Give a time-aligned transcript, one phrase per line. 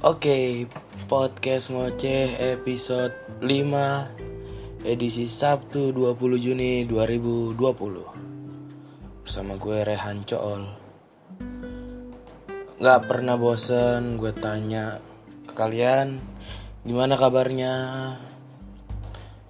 [0.00, 0.64] Oke,
[1.12, 3.12] podcast ngoceh episode
[3.44, 7.52] 5 edisi Sabtu 20 Juni 2020
[9.20, 10.64] Bersama gue Rehan Cool.
[12.80, 15.04] Gak pernah bosen gue tanya
[15.44, 16.16] ke kalian
[16.80, 17.76] Gimana kabarnya?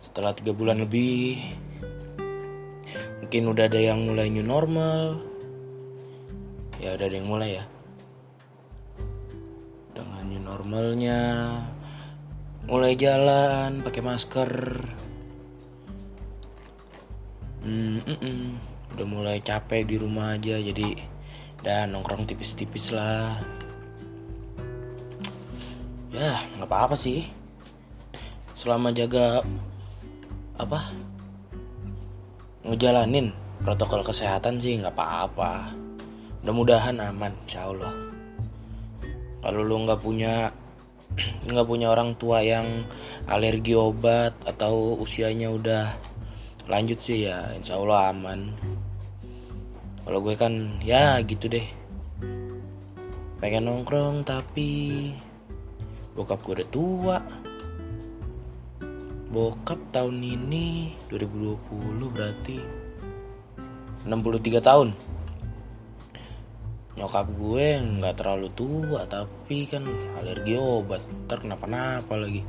[0.02, 1.46] Setelah 3 bulan lebih
[3.22, 5.14] Mungkin udah ada yang mulai new normal.
[6.82, 7.70] Ya udah ada yang mulai ya
[10.50, 11.22] normalnya.
[12.66, 14.52] Mulai jalan pakai masker.
[17.60, 18.46] Mm, mm.
[18.96, 20.96] udah mulai capek di rumah aja jadi
[21.60, 23.38] dan nongkrong tipis-tipis lah.
[26.10, 27.22] Ya nggak apa-apa sih.
[28.58, 29.44] Selama jaga
[30.58, 30.90] apa?
[32.66, 33.30] Ngejalanin
[33.62, 35.70] protokol kesehatan sih nggak apa-apa.
[36.42, 38.09] Mudah-mudahan aman insya Allah
[39.40, 40.52] kalau lu nggak punya
[41.50, 42.84] nggak punya orang tua yang
[43.26, 45.86] alergi obat atau usianya udah
[46.70, 48.54] lanjut sih ya insya Allah aman.
[50.06, 51.66] Kalau gue kan ya gitu deh.
[53.40, 55.10] Pengen nongkrong tapi
[56.14, 57.18] bokap gue udah tua.
[59.30, 62.58] Bokap tahun ini 2020 berarti
[64.06, 65.09] 63 tahun
[66.98, 69.86] nyokap gue nggak terlalu tua tapi kan
[70.18, 71.02] alergi obat.
[71.26, 72.42] Ntar kenapa-napa lagi.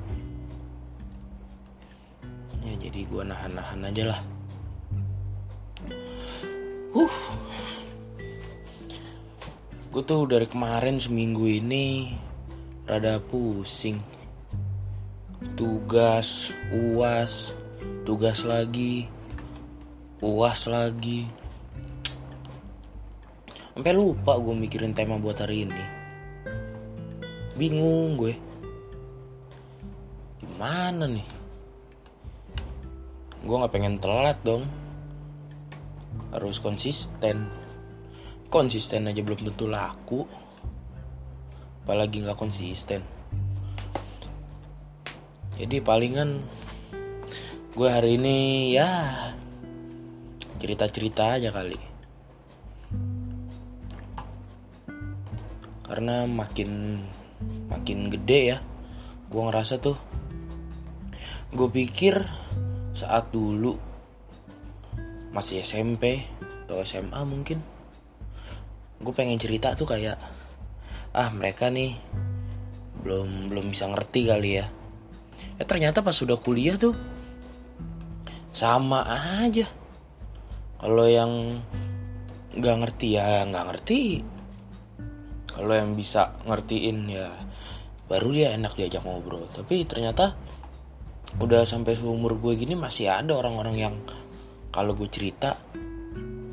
[2.61, 4.21] Ya jadi gue nahan-nahan aja lah.
[6.91, 7.15] Uh
[9.91, 12.15] gue tuh dari kemarin seminggu ini
[12.87, 13.99] rada pusing.
[15.57, 17.51] Tugas uas
[18.01, 19.05] tugas lagi
[20.21, 21.25] uas lagi
[23.81, 25.83] sampai lupa gue mikirin tema buat hari ini.
[27.57, 28.37] Bingung gue.
[30.37, 31.25] Gimana nih?
[33.41, 34.69] Gue nggak pengen telat dong.
[36.29, 37.49] Harus konsisten.
[38.53, 40.29] Konsisten aja belum tentu laku.
[41.81, 43.01] Apalagi nggak konsisten.
[45.57, 46.37] Jadi palingan
[47.73, 48.37] gue hari ini
[48.77, 49.09] ya
[50.61, 51.90] cerita-cerita aja kali
[55.91, 57.03] karena makin
[57.67, 58.57] makin gede ya
[59.27, 59.99] gue ngerasa tuh
[61.51, 62.15] gue pikir
[62.95, 63.75] saat dulu
[65.35, 66.23] masih SMP
[66.63, 67.59] atau SMA mungkin
[69.03, 70.15] gue pengen cerita tuh kayak
[71.11, 71.99] ah mereka nih
[73.03, 74.69] belum belum bisa ngerti kali ya.
[75.57, 76.93] Ya ternyata pas sudah kuliah tuh
[78.53, 79.03] sama
[79.41, 79.65] aja.
[80.77, 81.59] Kalau yang
[82.55, 83.99] nggak ngerti ya nggak ngerti
[85.51, 87.27] kalau yang bisa ngertiin ya
[88.11, 89.47] baru dia enak diajak ngobrol.
[89.51, 90.35] Tapi ternyata
[91.39, 93.95] udah sampai seumur gue gini masih ada orang-orang yang
[94.71, 95.55] kalau gue cerita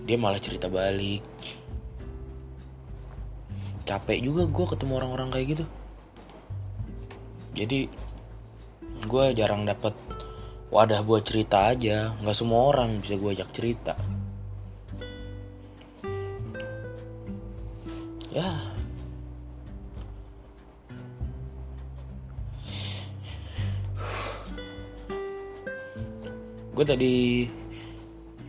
[0.07, 1.27] dia malah cerita balik.
[3.83, 5.65] Capek juga gue ketemu orang-orang kayak gitu.
[7.59, 7.91] Jadi
[9.03, 9.95] gue jarang dapet
[10.71, 12.15] wadah buat cerita aja.
[12.23, 13.95] Nggak semua orang bisa gue ajak cerita.
[18.29, 18.78] Ya
[26.79, 27.43] gue tadi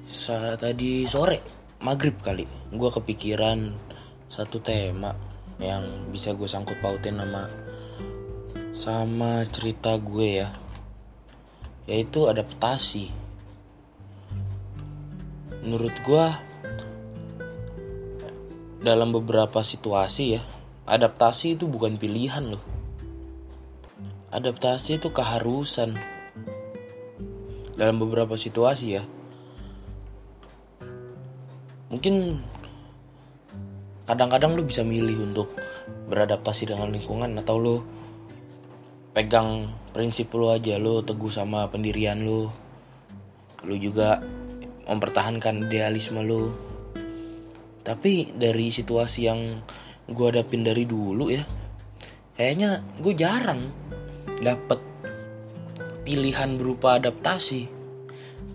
[0.05, 1.41] saat tadi sore
[1.81, 2.45] maghrib kali.
[2.69, 3.73] Gue kepikiran
[4.29, 5.17] satu tema
[5.57, 7.49] yang bisa gue sangkut pautin sama
[8.69, 10.53] sama cerita gue ya.
[11.89, 13.09] Yaitu adaptasi.
[15.65, 16.25] Menurut gue
[18.85, 20.45] dalam beberapa situasi ya
[20.85, 22.61] adaptasi itu bukan pilihan loh.
[24.29, 26.18] Adaptasi itu keharusan
[27.79, 29.03] dalam beberapa situasi ya.
[31.87, 32.43] Mungkin
[34.03, 35.55] kadang-kadang lu bisa milih untuk
[36.11, 37.75] beradaptasi dengan lingkungan atau lu
[39.15, 42.51] pegang prinsip lu aja lu teguh sama pendirian lu.
[43.63, 44.19] Lu juga
[44.83, 46.51] mempertahankan idealisme lu.
[47.87, 49.39] Tapi dari situasi yang
[50.09, 51.45] gue hadapin dari dulu ya
[52.33, 53.61] kayaknya gue jarang
[54.41, 54.88] dapet
[56.09, 57.69] pilihan berupa adaptasi.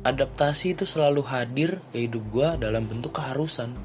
[0.02, 3.78] Adaptasi itu selalu hadir ke hidup gue dalam bentuk keharusan.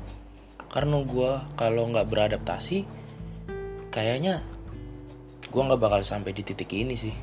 [0.73, 2.81] Karena gue kalau nggak beradaptasi
[3.93, 4.41] kayaknya
[5.53, 7.13] gue nggak bakal sampai di titik ini sih.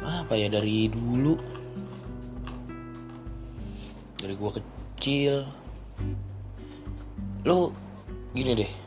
[0.00, 1.36] Apa ya dari dulu?
[4.24, 5.44] Dari gue kecil.
[7.44, 7.76] Lo
[8.32, 8.85] gini deh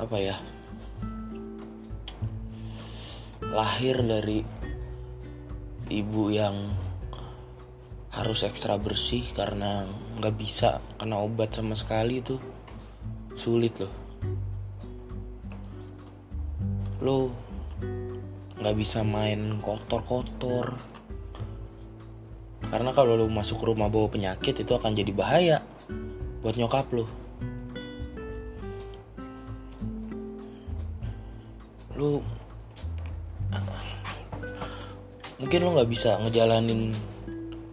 [0.00, 0.40] apa ya
[3.52, 4.40] lahir dari
[5.92, 6.72] ibu yang
[8.10, 9.84] harus ekstra bersih karena
[10.16, 12.40] nggak bisa kena obat sama sekali itu
[13.36, 13.94] sulit loh.
[17.04, 17.18] Lo
[18.56, 20.78] nggak bisa main kotor-kotor.
[22.70, 25.58] Karena kalau lo masuk rumah bawa penyakit itu akan jadi bahaya
[26.40, 27.29] buat nyokap lo
[32.00, 32.24] lo
[35.40, 36.96] mungkin lo nggak bisa ngejalanin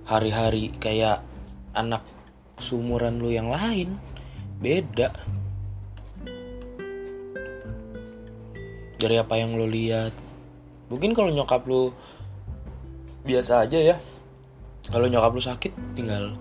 [0.07, 1.23] hari-hari kayak
[1.75, 2.03] anak
[2.57, 3.99] seumuran lu yang lain.
[4.57, 5.13] Beda.
[8.97, 10.15] Dari apa yang lo lihat.
[10.87, 11.91] Mungkin kalau nyokap lu
[13.27, 13.95] biasa aja ya.
[14.87, 16.33] Kalau nyokap lu sakit tinggal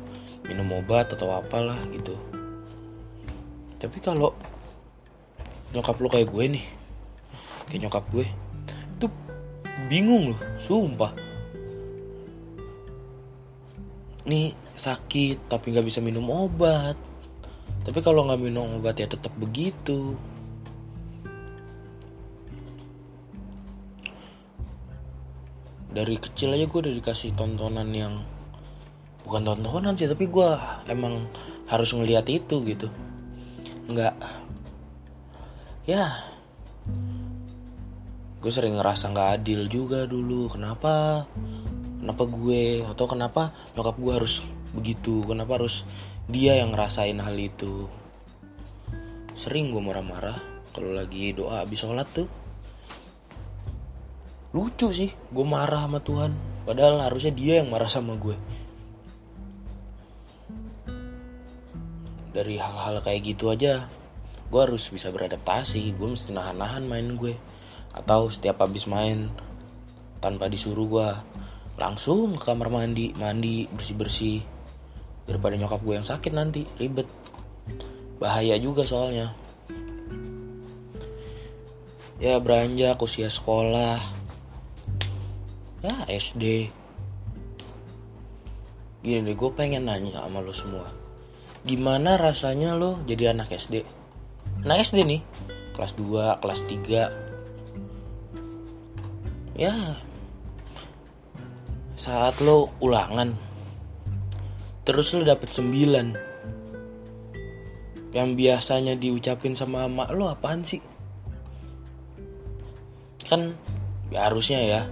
[0.47, 2.15] minum obat atau apalah gitu.
[3.77, 4.33] Tapi kalau
[5.75, 6.76] nyokap lu kayak gue nih
[7.67, 8.27] kayak nyokap gue.
[9.03, 9.11] Tuh
[9.91, 11.13] bingung loh sumpah.
[14.27, 16.99] Nih sakit tapi nggak bisa minum obat.
[17.87, 20.19] Tapi kalau nggak minum obat ya tetap begitu.
[25.91, 28.21] Dari kecil aja gue udah dikasih tontonan yang
[29.25, 30.51] bukan tontonan sih tapi gue
[30.87, 31.27] emang
[31.67, 32.91] harus ngeliat itu gitu.
[33.91, 34.15] Nggak.
[35.87, 36.36] Ya
[38.47, 40.47] gue sering ngerasa nggak adil juga dulu.
[40.47, 41.27] Kenapa?
[41.99, 42.87] Kenapa gue?
[42.87, 45.19] Atau kenapa nyokap gue harus begitu?
[45.27, 45.83] Kenapa harus
[46.31, 47.91] dia yang ngerasain hal itu?
[49.35, 50.39] Sering gue marah-marah
[50.71, 52.31] kalau lagi doa habis sholat tuh.
[54.55, 56.31] Lucu sih gue marah sama Tuhan.
[56.71, 58.39] Padahal harusnya dia yang marah sama gue.
[62.31, 63.91] Dari hal-hal kayak gitu aja
[64.47, 65.99] gue harus bisa beradaptasi.
[65.99, 67.56] Gue mesti nahan-nahan main gue
[67.97, 69.33] atau setiap habis main
[70.21, 71.11] tanpa disuruh gue
[71.81, 74.39] langsung ke kamar mandi mandi bersih bersih
[75.25, 77.09] daripada nyokap gue yang sakit nanti ribet.
[78.17, 79.35] Bahaya juga soalnya.
[82.17, 84.01] Ya beranjak usia sekolah.
[85.85, 86.73] Ya SD
[89.07, 90.91] gini deh gue pengen nanya sama lo semua.
[91.63, 93.87] Gimana rasanya lo jadi anak SD
[94.67, 95.21] anak SD nih
[95.79, 97.26] kelas 2 kelas 3
[99.57, 99.97] ya.
[101.97, 103.33] Saat lo ulangan
[104.87, 106.15] terus lo dapet 9
[108.15, 110.79] yang biasanya diucapin sama emak lo apaan sih?
[113.27, 113.59] Kan
[114.13, 114.87] ya harusnya ya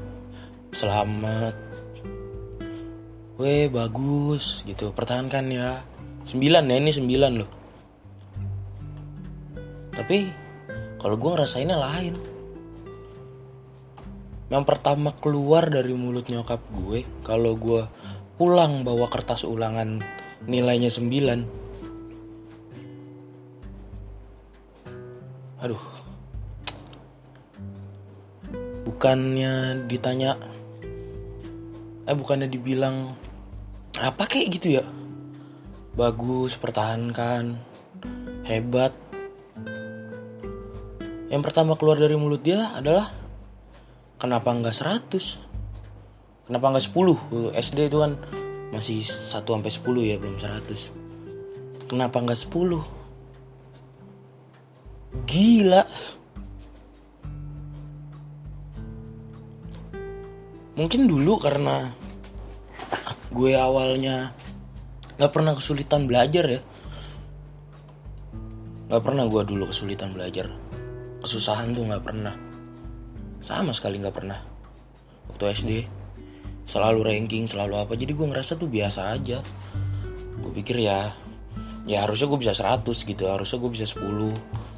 [0.75, 1.55] selamat.
[3.39, 4.91] Weh bagus gitu.
[4.91, 5.85] Pertahankan ya.
[6.25, 7.51] 9 ya ini 9 loh.
[9.95, 10.27] Tapi
[10.99, 12.34] kalau gue ngerasainnya lain
[14.53, 17.89] yang pertama keluar dari mulut nyokap gue kalau gue
[18.37, 20.03] pulang bawa kertas ulangan
[20.45, 21.65] nilainya 9
[25.65, 25.81] aduh.
[28.85, 30.37] Bukannya ditanya
[32.05, 33.17] eh bukannya dibilang
[33.97, 34.85] apa kayak gitu ya?
[35.97, 37.57] Bagus pertahankan
[38.45, 38.93] hebat.
[41.33, 43.24] Yang pertama keluar dari mulut dia adalah
[44.25, 44.73] kenapa nggak
[45.13, 48.17] 100 kenapa nggak 10 SD itu kan
[48.73, 53.05] masih 1 sampai 10 ya belum 100 kenapa nggak 10
[55.23, 55.83] gila.
[60.75, 61.95] Mungkin dulu karena
[63.31, 64.35] gue awalnya
[65.19, 66.61] nggak pernah kesulitan belajar ya.
[68.91, 70.51] Nggak pernah gue dulu kesulitan belajar.
[71.23, 72.35] Kesusahan tuh nggak pernah
[73.45, 74.41] sama sekali nggak pernah.
[75.29, 75.71] Waktu SD
[76.65, 77.93] selalu ranking selalu apa.
[77.93, 79.45] Jadi gue ngerasa tuh biasa aja.
[80.41, 81.13] Gue pikir ya
[81.85, 83.29] ya harusnya gue bisa 100 gitu.
[83.29, 84.01] Harusnya gue bisa 10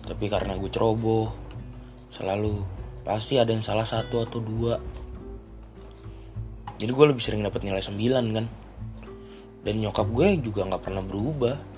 [0.07, 1.31] tapi karena gue ceroboh
[2.11, 2.63] selalu
[3.07, 4.75] pasti ada yang salah satu atau dua.
[6.77, 8.47] Jadi gue lebih sering dapat nilai 9 kan.
[9.63, 11.76] Dan nyokap gue juga nggak pernah berubah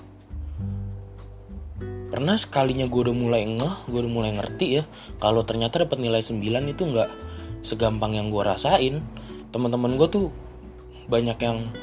[2.09, 4.83] pernah sekalinya gue udah mulai ngeh gue udah mulai ngerti ya
[5.21, 6.41] kalau ternyata dapat nilai 9
[6.73, 7.09] itu nggak
[7.61, 9.03] segampang yang gue rasain.
[9.49, 10.29] Teman-teman gue tuh
[11.09, 11.73] banyak yang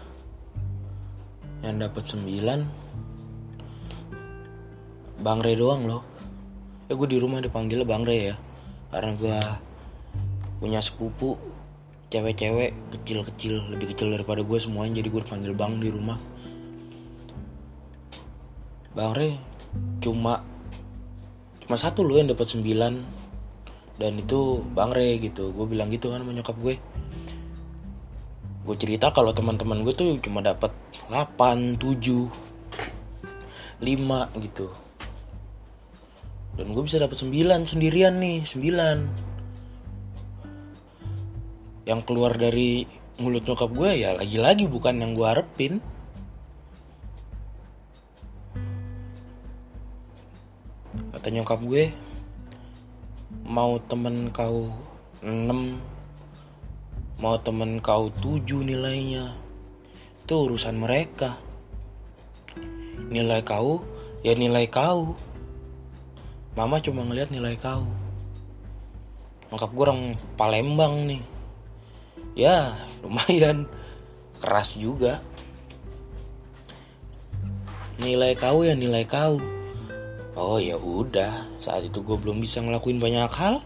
[1.65, 2.82] yang dapat 9
[5.23, 6.03] Bang Re doang loh.
[6.91, 8.35] Ya gue di rumah dipanggil Bang Re ya.
[8.91, 9.39] Karena gue
[10.59, 11.39] punya sepupu
[12.11, 16.19] cewek-cewek kecil-kecil lebih kecil daripada gue semuanya jadi gue dipanggil Bang di rumah.
[18.91, 19.39] Bang Re
[20.03, 20.43] cuma
[21.63, 22.59] cuma satu loh yang dapat 9
[23.95, 25.55] dan itu Bang Re gitu.
[25.55, 26.75] Gue bilang gitu kan sama nyokap gue.
[28.67, 30.75] Gue cerita kalau teman-teman gue tuh cuma dapat
[31.07, 32.27] 8, 7,
[33.79, 34.67] 5 gitu
[36.53, 39.33] dan gue bisa dapat 9 sendirian nih 9
[41.83, 42.87] yang keluar dari
[43.19, 45.81] mulut nyokap gue ya lagi-lagi bukan yang gue harapin.
[51.13, 51.93] Kata nyokap gue
[53.43, 54.69] mau temen kau
[55.21, 59.35] 6 mau temen kau 7 nilainya.
[60.23, 61.35] Itu urusan mereka.
[63.11, 63.83] Nilai kau
[64.23, 65.13] ya nilai kau
[66.53, 67.85] mama cuma ngeliat nilai kau.
[69.49, 70.01] Lengkap gue orang
[70.37, 71.21] Palembang nih.
[72.33, 73.69] Ya lumayan.
[74.41, 75.21] Keras juga.
[78.01, 79.37] Nilai kau ya nilai kau.
[80.33, 81.45] Oh ya udah.
[81.61, 83.61] Saat itu gue belum bisa ngelakuin banyak hal.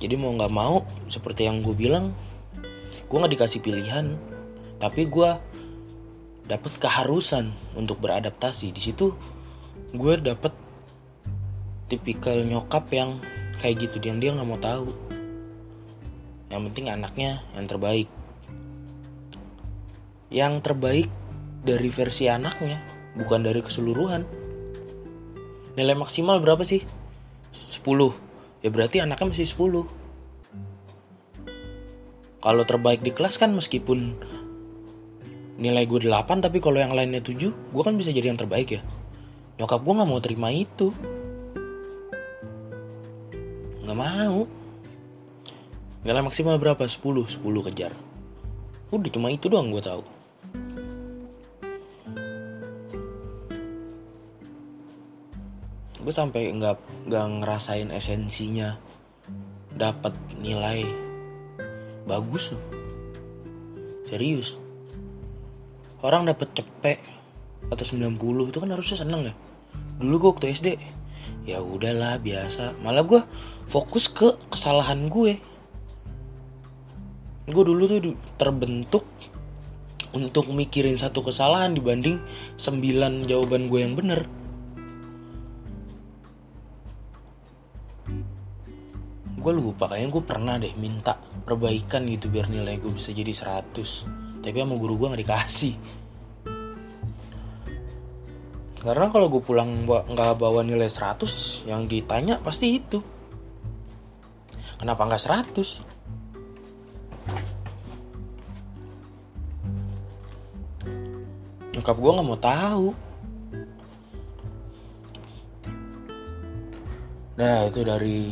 [0.00, 2.12] Jadi mau nggak mau seperti yang gue bilang
[3.04, 4.16] gue nggak dikasih pilihan.
[4.80, 5.30] Tapi gue
[6.48, 8.72] dapat keharusan untuk beradaptasi.
[8.72, 9.12] Di situ
[9.92, 10.63] gue dapet
[11.88, 13.20] tipikal nyokap yang
[13.60, 14.92] kayak gitu yang dia nggak mau tahu.
[16.48, 18.08] Yang penting anaknya yang terbaik.
[20.28, 21.08] Yang terbaik
[21.64, 22.80] dari versi anaknya
[23.16, 24.22] bukan dari keseluruhan.
[25.74, 26.84] Nilai maksimal berapa sih?
[27.54, 27.86] 10
[28.64, 29.86] ya berarti anaknya masih 10
[32.44, 34.20] kalau terbaik di kelas kan meskipun
[35.56, 38.82] nilai gue 8 tapi kalau yang lainnya 7 gue kan bisa jadi yang terbaik ya.
[39.56, 40.92] Nyokap gue nggak mau terima itu
[43.84, 44.48] nggak mau.
[46.04, 46.84] Nilai maksimal berapa?
[46.84, 47.00] 10
[47.40, 47.92] 10 kejar.
[48.88, 50.02] Udah cuma itu doang gue tahu.
[56.04, 58.76] Gue sampai nggak nggak ngerasain esensinya
[59.72, 60.84] dapat nilai
[62.04, 62.64] bagus loh.
[64.08, 64.56] Serius.
[66.04, 67.00] Orang dapat cepet
[67.72, 68.20] atau 90
[68.52, 69.34] itu kan harusnya seneng ya.
[69.96, 70.68] Dulu gue waktu SD
[71.44, 72.78] ya udahlah biasa.
[72.80, 73.20] Malah gue
[73.68, 75.38] fokus ke kesalahan gue.
[77.44, 79.04] Gue dulu tuh terbentuk
[80.14, 82.22] untuk mikirin satu kesalahan dibanding
[82.56, 84.20] 9 jawaban gue yang bener.
[89.36, 94.40] Gue lupa kayaknya gue pernah deh minta perbaikan gitu biar nilai gue bisa jadi 100
[94.44, 95.74] tapi sama guru gue nggak dikasih
[98.84, 103.00] karena kalau gue pulang nggak bawa nilai 100 yang ditanya pasti itu.
[104.76, 105.94] Kenapa nggak 100
[111.74, 112.88] nyokap gue nggak mau tahu.
[117.34, 118.30] Nah itu dari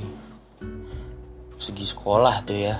[1.57, 2.77] segi sekolah tuh ya.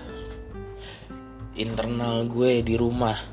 [1.57, 3.32] Internal gue di rumah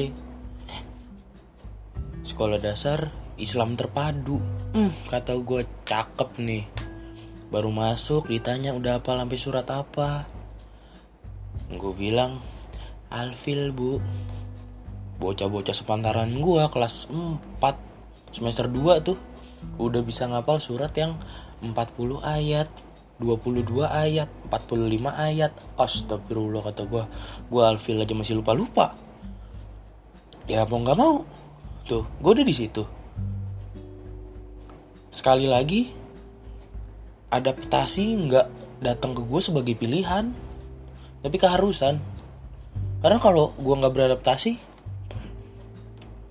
[2.24, 4.38] sekolah dasar Islam terpadu.
[4.74, 6.64] Hmm, kata gue cakep nih.
[7.50, 10.26] Baru masuk ditanya udah apa sampai surat apa?
[11.70, 12.42] Gue bilang
[13.10, 13.98] Alfil bu.
[15.18, 19.18] Bocah-bocah sepantaran gue kelas 4 semester 2 tuh
[19.78, 21.16] udah bisa ngapal surat yang
[21.62, 22.66] 40 ayat
[23.24, 25.52] 22 ayat 45 ayat.
[25.80, 27.04] Astagfirullah kata gue
[27.48, 28.92] gue Alfil aja masih lupa-lupa.
[30.44, 31.24] Ya mau nggak mau.
[31.88, 32.84] Tuh gue udah di situ.
[35.08, 35.88] Sekali lagi
[37.32, 38.46] adaptasi nggak
[38.84, 40.28] datang ke gue sebagai pilihan
[41.24, 41.96] tapi keharusan.
[43.00, 44.52] Karena kalau gue nggak beradaptasi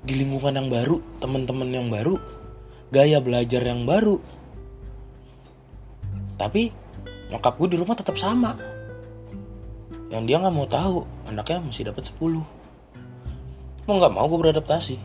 [0.04, 2.20] di lingkungan yang baru teman-teman yang baru
[2.92, 4.20] gaya belajar yang baru
[6.36, 6.76] tapi
[7.34, 8.54] nyokap gue di rumah tetap sama.
[10.14, 12.62] Yang dia nggak mau tahu anaknya masih dapat 10
[13.90, 14.96] mau nggak mau gue beradaptasi.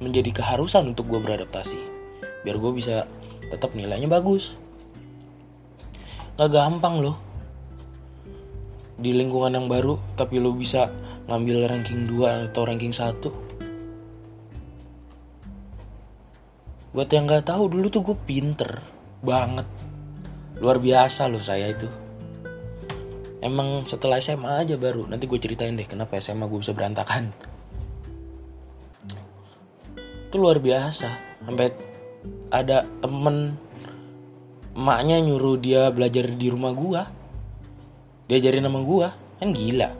[0.00, 1.76] Menjadi keharusan untuk gue beradaptasi.
[2.42, 3.04] Biar gue bisa
[3.52, 4.56] tetap nilainya bagus.
[6.34, 7.16] Gak gampang loh.
[8.98, 10.88] Di lingkungan yang baru tapi lo bisa
[11.28, 13.44] ngambil ranking 2 atau ranking 1
[16.94, 18.78] buat yang gak tahu dulu tuh gue pinter
[19.18, 19.66] banget
[20.58, 21.88] luar biasa loh saya itu.
[23.44, 25.04] Emang setelah SMA aja baru.
[25.04, 27.28] Nanti gue ceritain deh kenapa SMA gue bisa berantakan.
[30.30, 31.08] Itu luar biasa.
[31.44, 31.68] Sampai
[32.48, 33.58] ada temen
[34.74, 37.02] emaknya nyuruh dia belajar di rumah gua.
[38.26, 39.12] Diajarin sama gua.
[39.38, 39.92] Kan gila.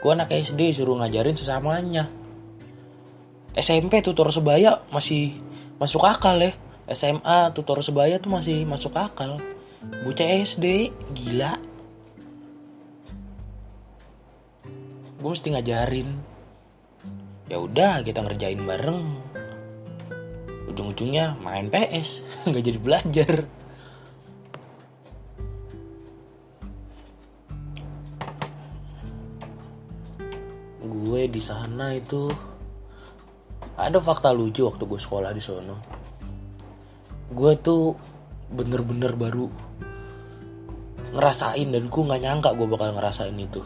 [0.00, 2.06] Gua anak SD suruh ngajarin sesamanya.
[3.52, 5.34] SMP tutor sebaya masih
[5.76, 6.54] masuk akal ya.
[6.90, 9.42] SMA tutor sebaya tuh masih masuk akal
[9.80, 11.56] bocah SD gila.
[15.20, 16.08] Gue mesti ngajarin.
[17.48, 19.04] Ya udah kita ngerjain bareng.
[20.68, 23.34] Ujung-ujungnya main PS nggak jadi belajar.
[30.84, 32.28] Gue di sana itu
[33.80, 35.76] ada fakta lucu waktu gue sekolah di sono.
[37.32, 37.96] Gue tuh
[38.50, 39.69] bener-bener baru
[41.20, 43.60] ngerasain dan gue nggak nyangka gue bakal ngerasain itu.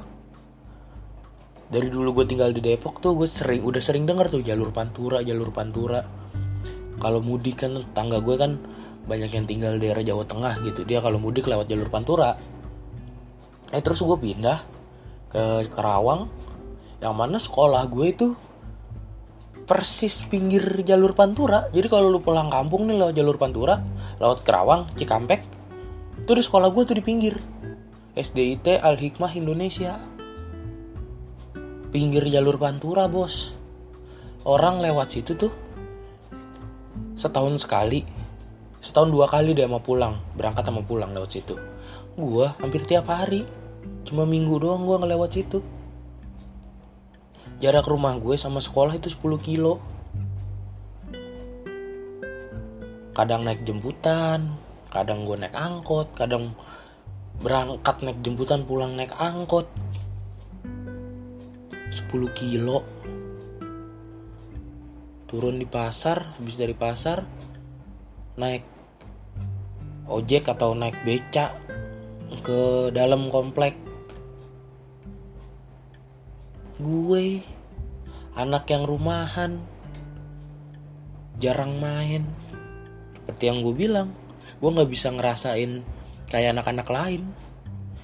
[1.70, 5.22] Dari dulu gue tinggal di Depok tuh gue sering udah sering denger tuh jalur pantura
[5.22, 6.02] jalur pantura.
[6.98, 8.58] Kalau mudik kan tangga gue kan
[9.06, 10.82] banyak yang tinggal di daerah Jawa Tengah gitu.
[10.82, 12.34] Dia kalau mudik lewat jalur pantura.
[13.70, 14.58] Eh terus gue pindah
[15.30, 16.26] ke Kerawang.
[16.98, 18.26] Yang mana sekolah gue itu
[19.64, 21.72] persis pinggir jalur Pantura.
[21.72, 23.80] Jadi kalau lu pulang kampung nih lewat jalur Pantura,
[24.20, 25.40] lewat Kerawang, Cikampek,
[26.32, 27.36] di sekolah gue tuh di pinggir.
[28.16, 30.00] SDIT Al Hikmah Indonesia.
[31.92, 33.52] Pinggir jalur Pantura, Bos.
[34.48, 35.52] Orang lewat situ tuh
[37.20, 38.00] setahun sekali.
[38.80, 41.56] Setahun dua kali dia mau pulang, berangkat sama pulang lewat situ.
[42.16, 43.44] Gua hampir tiap hari.
[44.04, 45.60] Cuma minggu doang gua ngelewat situ
[47.64, 49.78] jarak rumah gue sama sekolah itu 10 kilo
[53.14, 54.58] kadang naik jemputan
[54.94, 56.54] kadang gue naik angkot kadang
[57.42, 59.66] berangkat naik jemputan pulang naik angkot.
[61.90, 62.86] 10 kilo.
[65.26, 67.26] Turun di pasar habis dari pasar
[68.38, 68.62] naik
[70.06, 71.58] ojek atau naik beca
[72.46, 73.74] ke dalam komplek.
[76.78, 77.42] Gue
[78.38, 79.58] anak yang rumahan
[81.42, 82.26] jarang main.
[83.18, 84.23] Seperti yang gue bilang
[84.64, 85.84] gue nggak bisa ngerasain
[86.32, 87.22] kayak anak-anak lain.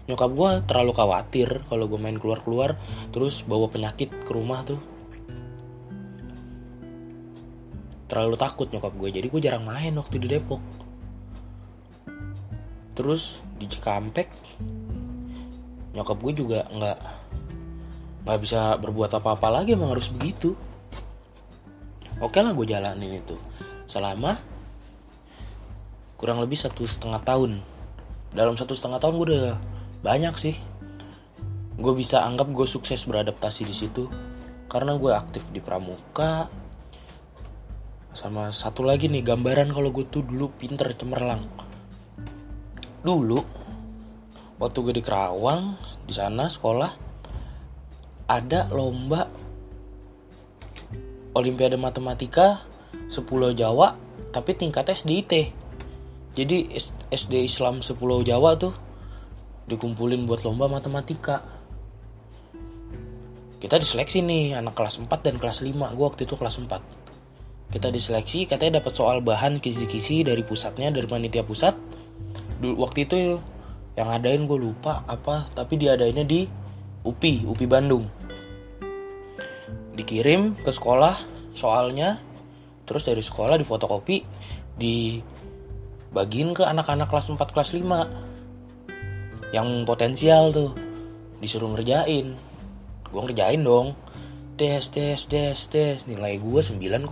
[0.04, 2.76] Nyokap gue terlalu khawatir kalau gue main keluar-keluar
[3.08, 4.76] terus bawa penyakit ke rumah tuh.
[8.12, 10.60] Terlalu takut nyokap gue jadi gue jarang main waktu di Depok.
[12.92, 14.28] Terus di Cikampek
[15.96, 16.98] nyokap gue juga nggak
[18.28, 20.52] nggak bisa berbuat apa-apa lagi emang harus begitu.
[22.20, 23.40] Oke lah gue jalanin itu.
[23.88, 24.59] Selama
[26.20, 27.64] kurang lebih satu setengah tahun.
[28.36, 29.56] Dalam satu setengah tahun gue udah
[30.04, 30.52] banyak sih.
[31.80, 34.04] Gue bisa anggap gue sukses beradaptasi di situ.
[34.68, 36.52] Karena gue aktif di pramuka.
[38.12, 41.48] Sama satu lagi nih gambaran kalau gue tuh dulu pinter cemerlang.
[43.00, 43.40] Dulu
[44.60, 46.90] waktu gue di Kerawang di sana sekolah
[48.28, 49.24] ada lomba
[51.32, 52.60] Olimpiade Matematika
[53.08, 53.24] 10
[53.56, 53.96] Jawa
[54.36, 55.59] tapi tingkat SDIT.
[56.30, 56.70] Jadi
[57.10, 58.74] SD Islam 10 Jawa tuh
[59.66, 61.42] dikumpulin buat lomba matematika.
[63.60, 65.74] Kita diseleksi nih anak kelas 4 dan kelas 5.
[65.74, 67.00] Gue waktu itu kelas 4.
[67.70, 71.78] kita diseleksi katanya dapat soal bahan kisi-kisi dari pusatnya dari panitia pusat
[72.58, 73.38] dulu waktu itu
[73.94, 76.50] yang ngadain gue lupa apa tapi diadainnya di
[77.06, 78.04] UPI UPI Bandung
[79.94, 81.14] dikirim ke sekolah
[81.54, 82.18] soalnya
[82.84, 83.54] terus dari sekolah
[84.74, 85.22] di
[86.10, 90.74] dibagiin ke anak-anak kelas 4 kelas 5 yang potensial tuh.
[91.38, 92.34] Disuruh ngerjain.
[93.06, 93.94] Gue ngerjain dong.
[94.58, 95.96] Tes tes tes tes.
[96.10, 97.06] Nilai gue 9,5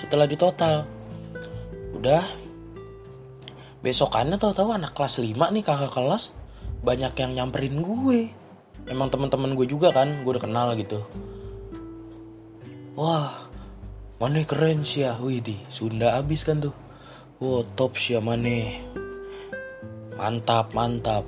[0.00, 0.88] setelah ditotal
[1.92, 2.24] udah.
[3.84, 6.32] Besokannya tahu-tahu anak kelas 5 nih kakak kelas
[6.80, 8.32] banyak yang nyamperin gue.
[8.88, 11.04] Emang teman-teman gue juga kan gue udah kenal gitu.
[12.96, 13.44] Wah
[14.16, 15.20] mana keren sih ya?
[15.20, 16.83] Wih Sunda abis kan tuh
[17.42, 18.22] wow top sih ya
[20.14, 21.26] mantap mantap.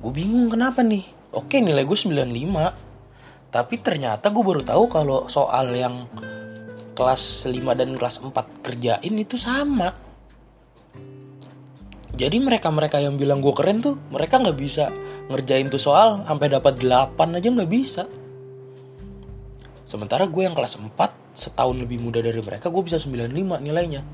[0.00, 1.04] Gue bingung kenapa nih?
[1.36, 6.06] Oke nilai gue 95 tapi ternyata gue baru tahu kalau soal yang
[6.94, 9.92] kelas 5 dan kelas 4 kerjain itu sama.
[12.14, 14.92] Jadi mereka-mereka yang bilang gue keren tuh mereka nggak bisa
[15.30, 18.04] ngerjain tuh soal sampai dapat 8 aja nggak bisa
[19.90, 20.94] sementara gue yang kelas 4
[21.34, 24.06] setahun lebih muda dari mereka gue bisa 95 nilainya.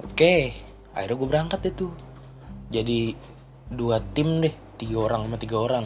[0.00, 0.56] Oke
[0.96, 1.92] akhirnya gue berangkat tuh.
[2.72, 3.12] Jadi
[3.68, 5.84] dua tim deh tiga orang sama tiga orang.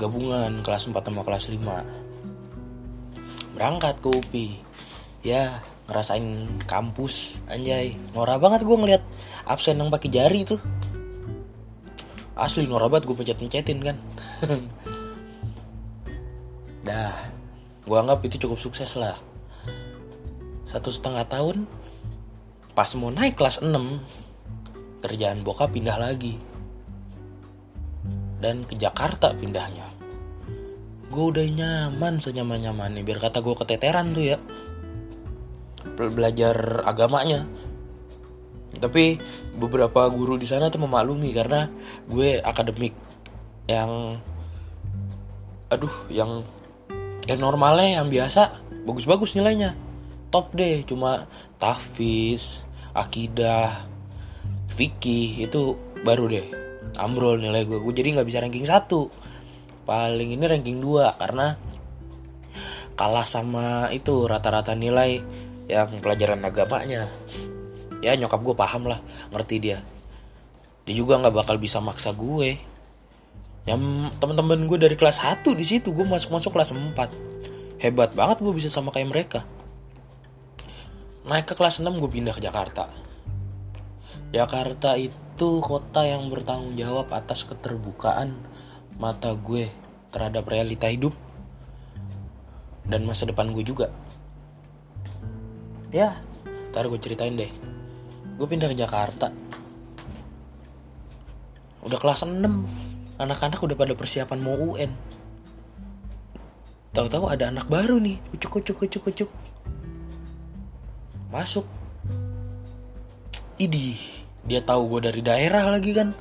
[0.00, 2.04] Gabungan kelas 4 sama kelas 5
[3.54, 4.58] berangkat ke UPI
[5.22, 7.92] ya ngerasain kampus anjay.
[8.16, 9.04] Norak banget gue ngeliat
[9.44, 10.56] absen yang pakai jari tuh
[12.34, 13.96] asli norak banget gue pencet pencetin kan?
[16.86, 17.14] Dah
[17.84, 19.14] gue anggap itu cukup sukses lah.
[20.66, 21.66] Satu setengah tahun
[22.74, 23.70] pas mau naik kelas 6
[25.04, 26.34] kerjaan bokap pindah lagi.
[28.42, 29.86] Dan ke Jakarta pindahnya.
[31.08, 34.38] Gue udah nyaman senyaman nyamannya biar kata gue keteteran tuh ya.
[35.94, 37.46] Belajar agamanya
[38.78, 39.18] tapi
[39.54, 41.68] beberapa guru di sana tuh memaklumi karena
[42.08, 42.94] gue akademik
[43.64, 44.18] yang
[45.72, 46.44] aduh yang
[47.24, 49.72] yang normalnya yang biasa bagus-bagus nilainya.
[50.28, 51.24] Top deh cuma
[51.56, 52.60] tahfiz
[52.92, 53.86] akidah
[54.74, 56.46] fikih itu baru deh.
[57.00, 57.80] Ambrol nilai gue.
[57.80, 59.08] Gue jadi nggak bisa ranking satu.
[59.84, 61.56] Paling ini ranking 2 karena
[62.94, 65.18] kalah sama itu rata-rata nilai
[65.66, 67.10] yang pelajaran agamanya
[68.04, 69.00] ya nyokap gue paham lah
[69.32, 69.80] ngerti dia.
[70.84, 72.60] Dia juga nggak bakal bisa maksa gue.
[73.64, 73.80] Yang
[74.20, 78.52] teman-teman gue dari kelas 1 di situ gue masuk masuk kelas 4 hebat banget gue
[78.52, 79.40] bisa sama kayak mereka.
[81.24, 82.92] Naik ke kelas 6 gue pindah ke Jakarta.
[84.34, 88.36] Jakarta itu kota yang bertanggung jawab atas keterbukaan
[89.00, 89.72] mata gue
[90.12, 91.16] terhadap realita hidup
[92.84, 93.88] dan masa depan gue juga.
[95.94, 96.20] Ya,
[96.70, 97.48] ntar gue ceritain deh.
[98.34, 99.30] Gue pindah ke Jakarta.
[101.84, 102.40] Udah kelas 6.
[103.20, 104.90] Anak-anak udah pada persiapan mau UN.
[106.94, 109.30] Tahu-tahu ada anak baru nih, kucuk kucuk kucuk kucuk.
[111.30, 111.66] Masuk.
[113.58, 113.98] Idih,
[114.44, 116.12] dia tahu gue dari daerah lagi kan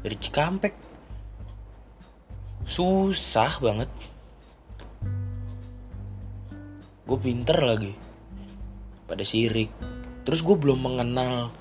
[0.00, 0.74] dari Cikampek
[2.64, 3.90] susah banget
[7.08, 7.92] gue pinter lagi
[9.08, 9.72] pada sirik
[10.24, 11.54] terus gue belum mengenal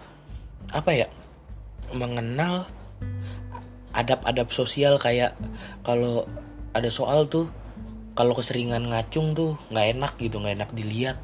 [0.69, 1.07] apa ya
[1.93, 2.69] mengenal
[3.93, 5.33] adab-adab sosial kayak
[5.81, 6.29] kalau
[6.73, 7.49] ada soal tuh
[8.13, 11.17] kalau keseringan ngacung tuh nggak enak gitu nggak enak dilihat.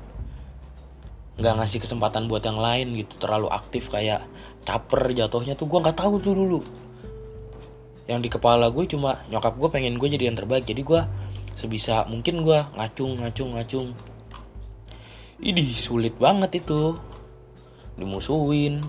[1.36, 4.24] Nggak ngasih kesempatan buat yang lain gitu terlalu aktif kayak
[4.64, 6.60] caper jatuhnya tuh gue nggak tahu tuh dulu.
[8.08, 11.02] Yang di kepala gue cuma nyokap gue pengen gue jadi yang terbaik jadi gue
[11.60, 13.88] sebisa mungkin gue ngacung ngacung ngacung.
[15.36, 16.96] Ini sulit banget itu
[17.96, 18.84] dimusuhin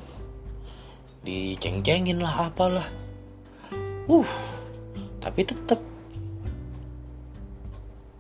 [1.26, 2.86] diceng-cengin lah apalah.
[4.06, 4.26] Uh
[5.18, 5.82] tapi tetep.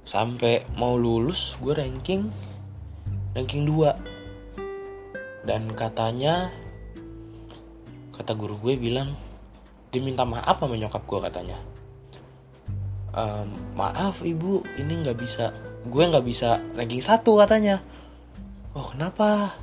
[0.06, 2.30] Sampai mau lulus gue ranking
[3.34, 6.50] ranking 2 dan katanya
[8.10, 9.14] kata guru gue bilang
[9.94, 11.58] dia minta maaf sama nyokap gue katanya.
[13.14, 15.54] Ehm, maaf ibu ini nggak bisa
[15.86, 17.78] gue nggak bisa ranking satu katanya.
[18.74, 19.54] Oh kenapa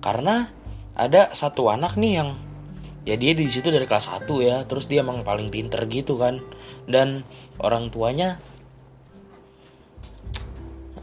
[0.00, 0.50] karena
[0.96, 2.30] ada satu anak nih yang
[3.06, 6.42] ya dia di situ dari kelas 1 ya terus dia emang paling pinter gitu kan.
[6.88, 7.22] Dan
[7.62, 8.40] orang tuanya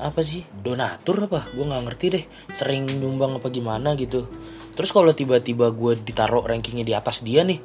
[0.02, 1.48] apa sih donatur apa?
[1.56, 4.28] Gue nggak ngerti deh sering nyumbang apa gimana gitu.
[4.74, 7.62] Terus kalau tiba-tiba gue ditaruh rankingnya di atas dia nih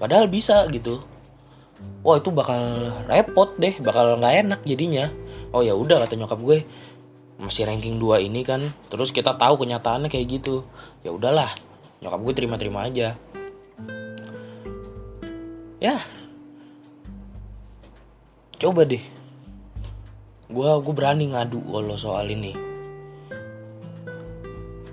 [0.00, 1.02] padahal bisa gitu.
[2.00, 5.10] Wah itu bakal repot deh bakal nggak enak jadinya.
[5.52, 6.58] Oh ya udah kata nyokap gue
[7.36, 8.72] masih ranking 2 ini kan.
[8.88, 10.64] Terus kita tahu kenyataannya kayak gitu.
[11.04, 11.52] Ya udahlah
[12.00, 13.16] nyokap gue terima-terima aja.
[15.80, 15.96] Ya.
[18.56, 19.04] Coba deh.
[20.48, 22.56] Gue gue berani ngadu kalau soal ini.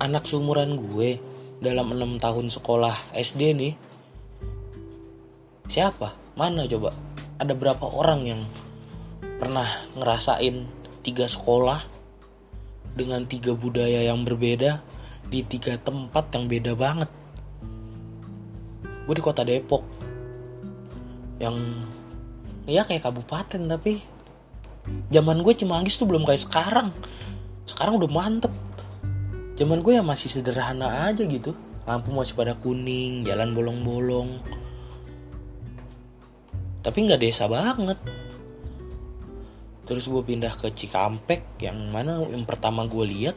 [0.04, 1.16] Anak seumuran gue
[1.64, 3.74] dalam enam tahun sekolah SD nih
[5.72, 6.14] siapa?
[6.36, 6.92] Mana coba?
[7.40, 8.42] Ada berapa orang yang
[9.40, 10.68] pernah ngerasain
[11.02, 11.82] tiga sekolah
[12.94, 14.82] dengan tiga budaya yang berbeda
[15.28, 17.10] di tiga tempat yang beda banget.
[19.04, 19.84] Gue di kota Depok
[21.42, 21.58] yang
[22.64, 24.00] ya kayak kabupaten tapi
[25.12, 26.90] zaman gue Cimanggis tuh belum kayak sekarang.
[27.66, 28.54] Sekarang udah mantep.
[29.58, 31.54] Zaman gue ya masih sederhana aja gitu.
[31.84, 34.40] Lampu masih pada kuning, jalan bolong-bolong.
[36.84, 38.00] Tapi nggak desa banget
[39.84, 43.36] terus gue pindah ke Cikampek yang mana yang pertama gue lihat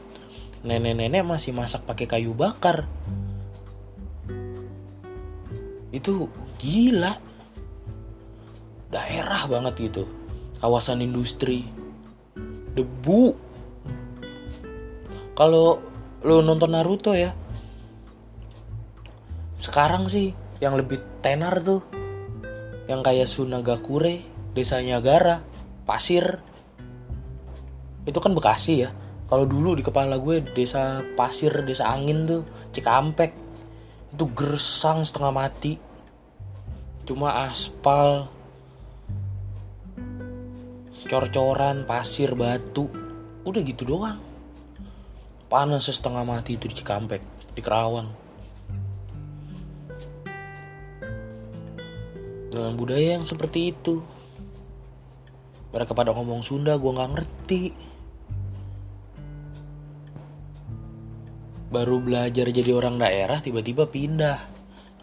[0.63, 2.87] nenek-nenek masih masak pakai kayu bakar.
[5.91, 6.27] Itu
[6.59, 7.15] gila.
[8.87, 10.03] Daerah banget gitu.
[10.59, 11.67] Kawasan industri.
[12.75, 13.35] Debu.
[15.37, 15.79] Kalau
[16.25, 17.29] lo nonton Naruto ya
[19.57, 21.81] sekarang sih yang lebih tenar tuh
[22.85, 24.21] yang kayak Sunagakure
[24.53, 25.41] desanya Gara
[25.87, 26.43] pasir.
[28.03, 28.91] Itu kan Bekasi ya.
[29.27, 32.43] Kalau dulu di kepala gue desa pasir desa angin tuh
[32.75, 33.31] Cikampek.
[34.11, 35.79] Itu gersang setengah mati.
[37.07, 38.27] Cuma aspal.
[41.07, 42.91] Cor-coran pasir batu.
[43.47, 44.19] Udah gitu doang.
[45.47, 47.23] Panas setengah mati itu di Cikampek
[47.55, 48.11] di Kerawang.
[52.51, 54.16] Dengan budaya yang seperti itu
[55.67, 57.63] mereka pada ngomong Sunda gue nggak ngerti.
[61.67, 64.39] Baru belajar jadi orang daerah tiba-tiba pindah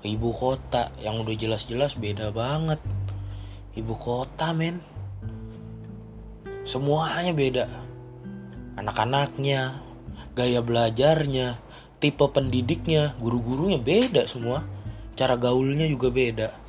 [0.01, 0.89] ke ibu kota.
[1.05, 2.81] Yang udah jelas-jelas beda banget.
[3.77, 4.81] Ibu kota men.
[6.65, 7.65] Semuanya beda.
[8.81, 9.85] Anak-anaknya
[10.33, 11.61] gaya belajarnya
[12.01, 14.65] tipe pendidiknya guru-gurunya beda semua.
[15.13, 16.64] Cara gaulnya juga beda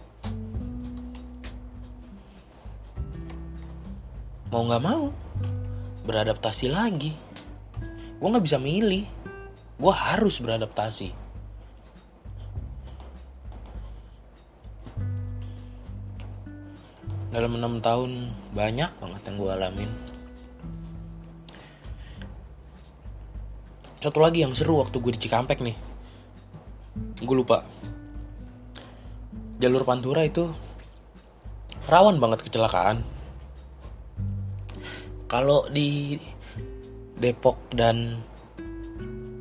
[4.53, 5.09] mau nggak mau
[6.05, 7.13] beradaptasi lagi.
[8.21, 9.05] Gue nggak bisa milih.
[9.75, 11.09] Gue harus beradaptasi.
[17.35, 19.91] Dalam enam tahun banyak banget yang gue alamin.
[23.99, 25.75] Satu lagi yang seru waktu gue di Cikampek nih.
[27.19, 27.67] Gue lupa.
[29.59, 30.47] Jalur Pantura itu
[31.91, 33.14] rawan banget kecelakaan
[35.35, 36.15] kalau di
[37.19, 38.23] Depok dan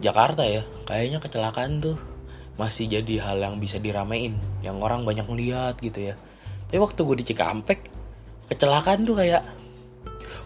[0.03, 1.95] Jakarta ya kayaknya kecelakaan tuh
[2.59, 4.35] masih jadi hal yang bisa diramein
[4.67, 6.19] yang orang banyak ngeliat gitu ya.
[6.67, 7.79] Tapi waktu gue di Cikampek
[8.51, 9.47] kecelakaan tuh kayak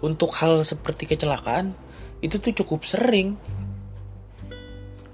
[0.04, 1.72] untuk hal seperti kecelakaan
[2.20, 3.40] itu tuh cukup sering.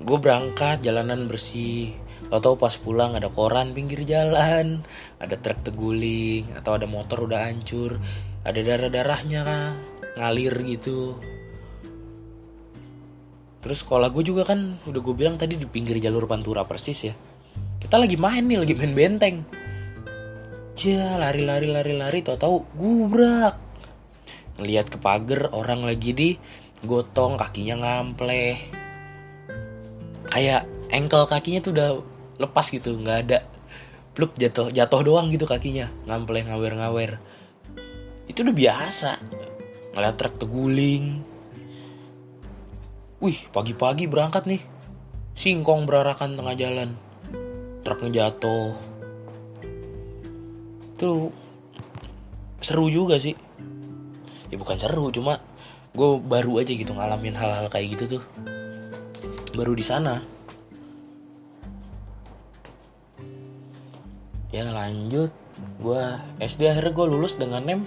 [0.03, 1.95] Gue berangkat jalanan bersih.
[2.27, 4.83] Tau-tau pas pulang ada koran pinggir jalan
[5.23, 8.03] ada truk teguling atau ada motor udah hancur
[8.45, 9.45] ada darah-darahnya
[10.15, 11.19] ngalir gitu.
[13.65, 17.15] Terus sekolah gue juga kan udah gue bilang tadi di pinggir jalur pantura persis ya.
[17.81, 19.37] Kita lagi main nih lagi main benteng.
[20.75, 23.57] Cia lari lari lari lari tau tau gubrak.
[24.61, 26.31] Ngeliat ke pagar orang lagi di
[26.85, 28.57] gotong kakinya ngampleh.
[30.29, 31.89] Kayak engkel kakinya tuh udah
[32.39, 33.39] lepas gitu nggak ada.
[34.15, 35.89] Pluk jatuh jatuh doang gitu kakinya.
[36.05, 37.13] Ngampleh ngawer ngawer
[38.29, 39.11] itu udah biasa
[39.95, 41.23] ngeliat truk teguling
[43.25, 44.63] wih pagi-pagi berangkat nih.
[45.33, 46.93] Singkong berarakan tengah jalan.
[47.81, 48.77] Truknya jatuh
[50.95, 51.33] tuh
[52.61, 53.33] seru juga sih.
[54.53, 55.41] Ya bukan seru cuma
[55.97, 58.23] gue baru aja gitu ngalamin hal-hal kayak gitu tuh.
[59.57, 60.21] Baru di sana.
[64.53, 65.33] Ya lanjut.
[65.81, 66.03] Gue
[66.45, 67.81] SD akhirnya gue lulus dengan nem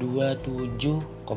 [0.00, 1.28] 27,10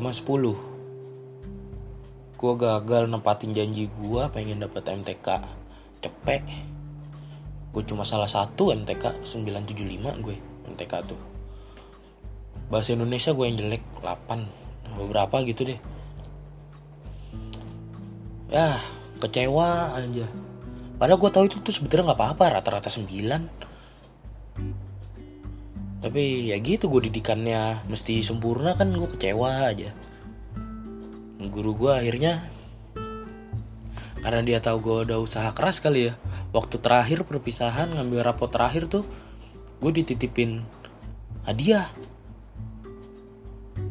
[2.34, 5.28] gue gagal nempatin janji gue pengen dapet MTK
[6.00, 6.42] cepet
[7.74, 10.36] gue cuma salah satu MTK 975 gue
[10.70, 11.20] MTK tuh.
[12.70, 15.80] Bahasa Indonesia gue yang jelek 8 beberapa gitu deh.
[18.48, 18.78] Ya
[19.18, 20.26] kecewa aja.
[20.94, 23.02] Padahal gue tahu itu tuh sebetulnya nggak apa-apa rata-rata 9
[26.04, 29.88] tapi ya gitu gue didikannya mesti sempurna kan gue kecewa aja.
[31.40, 32.52] Guru gue akhirnya
[34.20, 36.20] karena dia tahu gue udah usaha keras kali ya
[36.52, 39.08] waktu terakhir perpisahan ngambil rapot terakhir tuh
[39.80, 40.60] gue dititipin
[41.48, 41.88] hadiah.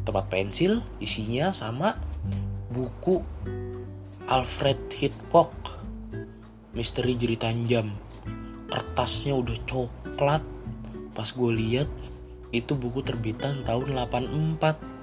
[0.06, 1.98] Tempat pensil isinya sama
[2.70, 3.26] buku
[4.30, 5.50] Alfred Hitchcock
[6.78, 7.90] Misteri Jeritan Jam.
[8.70, 10.53] Kertasnya udah coklat
[11.14, 11.88] pas gue lihat
[12.50, 14.94] itu buku terbitan tahun 84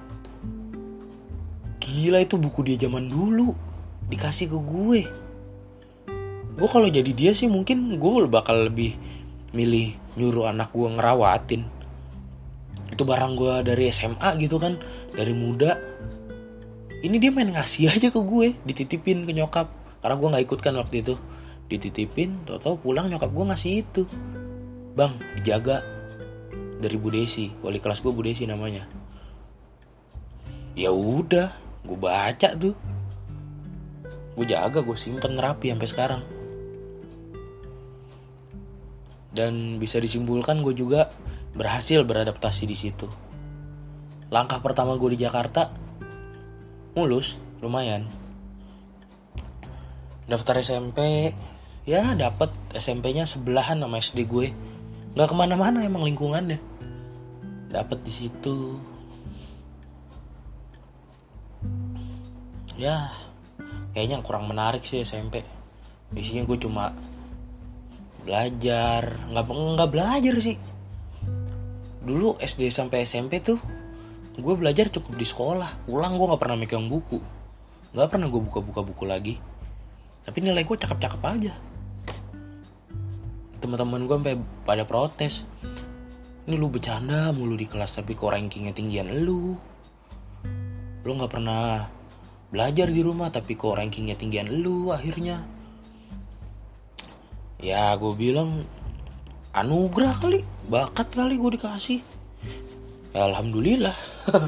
[1.92, 3.52] gila itu buku dia zaman dulu.
[4.08, 5.00] Dikasih ke gue.
[6.56, 8.96] Gue kalau jadi dia sih mungkin gue bakal lebih
[9.52, 11.62] milih nyuruh anak gue ngerawatin.
[12.88, 14.80] Itu barang gue dari SMA gitu kan
[15.12, 15.76] dari muda.
[17.02, 19.68] Ini dia main ngasih aja ke gue dititipin ke nyokap.
[20.00, 21.14] Karena gue nggak ikut kan waktu itu.
[21.68, 24.02] Dititipin tau tau pulang nyokap gue ngasih itu.
[24.92, 25.80] Bang dijaga
[26.82, 28.90] dari Bu Desi wali kelas gue Bu Desi namanya
[30.74, 31.54] ya udah
[31.86, 32.74] gue baca tuh
[34.34, 36.22] gue jaga gue simpen rapi sampai sekarang
[39.32, 41.08] dan bisa disimpulkan gue juga
[41.56, 43.08] berhasil beradaptasi di situ.
[44.32, 45.72] Langkah pertama gue di Jakarta
[46.96, 48.08] mulus, lumayan.
[50.28, 51.32] Daftar SMP,
[51.84, 54.52] ya dapat SMP-nya sebelahan sama SD gue.
[55.12, 56.71] Gak ke mana-mana emang lingkungannya.
[57.72, 58.76] Dapat di situ.
[62.76, 63.08] Ya,
[63.96, 65.40] kayaknya kurang menarik sih SMP.
[66.12, 66.92] Isinya gue cuma
[68.28, 69.24] belajar.
[69.32, 70.60] Nggak nggak belajar sih.
[72.04, 73.56] Dulu SD sampai SMP tuh
[74.36, 75.88] gue belajar cukup di sekolah.
[75.88, 77.16] Pulang gue nggak pernah megang buku.
[77.96, 79.34] Nggak pernah gue buka-buka buku lagi.
[80.28, 81.52] Tapi nilai gue cakep-cakep aja.
[83.64, 85.48] Teman-teman gue sampai pada protes
[86.42, 89.54] ini lu bercanda mulu di kelas tapi kok rankingnya tinggian lu.
[91.06, 91.86] Lu nggak pernah
[92.50, 95.46] belajar di rumah tapi kok rankingnya tinggian lu akhirnya.
[97.62, 98.66] Ya gue bilang
[99.54, 102.02] anugerah kali bakat kali gue dikasih.
[103.14, 103.94] Ya, alhamdulillah.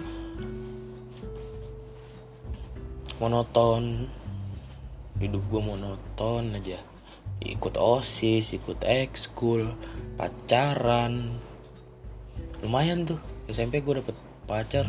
[3.22, 4.10] Monoton.
[5.22, 6.82] Hidup gue monoton aja.
[7.38, 9.70] Ikut osis ikut ekskul
[10.18, 11.38] pacaran
[12.64, 13.20] lumayan tuh.
[13.44, 14.16] SMP gue dapet
[14.48, 14.88] pacar.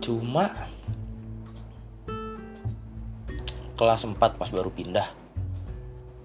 [0.00, 0.48] Cuma
[3.76, 5.10] kelas 4 pas baru pindah.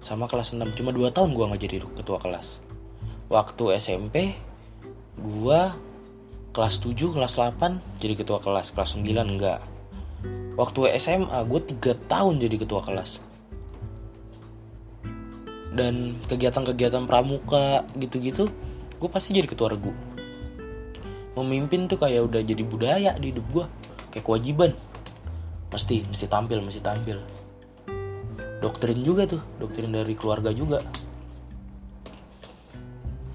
[0.00, 2.62] Sama kelas 6 cuma 2 tahun gue nggak jadi ketua kelas.
[3.28, 4.32] Waktu SMP
[5.20, 5.60] gue
[6.52, 9.64] kelas 7 kelas 8 jadi ketua kelas kelas 9 enggak.
[10.52, 13.24] Waktu SMA gue 3 tahun jadi ketua kelas.
[15.72, 18.52] Dan kegiatan-kegiatan pramuka gitu-gitu
[19.00, 19.96] gue pasti jadi ketua regu.
[21.40, 23.64] Memimpin tuh kayak udah jadi budaya di hidup gue
[24.12, 24.76] kayak kewajiban.
[25.72, 27.16] Mesti mesti tampil mesti tampil.
[28.60, 30.84] Doktrin juga tuh doktrin dari keluarga juga.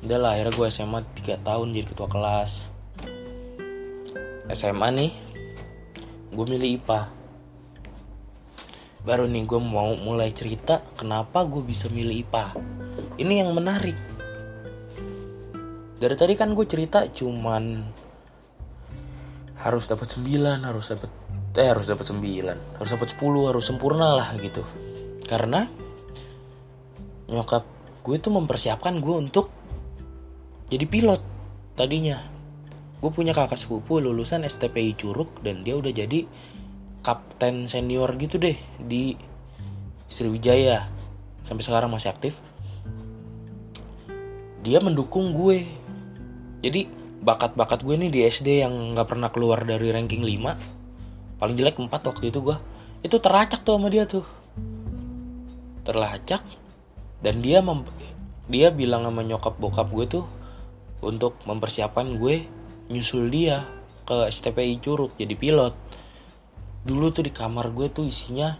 [0.05, 2.76] Udah lah akhirnya gue SMA 3 tahun jadi ketua kelas
[4.51, 5.11] SMA nih
[6.31, 7.01] gue milih IPA
[9.07, 12.45] baru nih gue mau mulai cerita kenapa gue bisa milih IPA
[13.17, 13.97] ini yang menarik.
[15.97, 17.81] Dari tadi kan gue cerita cuman
[19.57, 20.21] harus dapat 9
[20.61, 21.09] harus dapat
[21.57, 24.61] eh harus dapat 9 harus dapat 10 harus sempurna lah gitu.
[25.25, 25.65] Karena
[27.27, 27.65] nyokap
[28.05, 29.49] gue tuh mempersiapkan gue untuk
[30.69, 31.21] jadi pilot
[31.73, 32.36] tadinya
[32.97, 36.25] gue punya kakak sepupu lulusan STPI Curug dan dia udah jadi
[37.05, 39.13] kapten senior gitu deh di
[40.09, 40.89] Sriwijaya.
[41.45, 42.41] Sampai sekarang masih aktif.
[44.65, 45.63] Dia mendukung gue.
[46.65, 46.89] Jadi
[47.21, 51.91] bakat-bakat gue nih di SD yang nggak pernah keluar dari ranking 5 paling jelek 4
[51.91, 52.57] waktu itu gue
[53.05, 54.25] itu teracak tuh sama dia tuh.
[55.85, 56.41] Terlacak
[57.21, 57.61] dan dia
[58.47, 60.25] dia bilang sama nyokap bokap gue tuh
[61.01, 62.56] untuk mempersiapkan gue
[62.87, 63.67] nyusul dia
[64.07, 65.75] ke STPI Curug jadi pilot.
[66.87, 68.55] Dulu tuh di kamar gue tuh isinya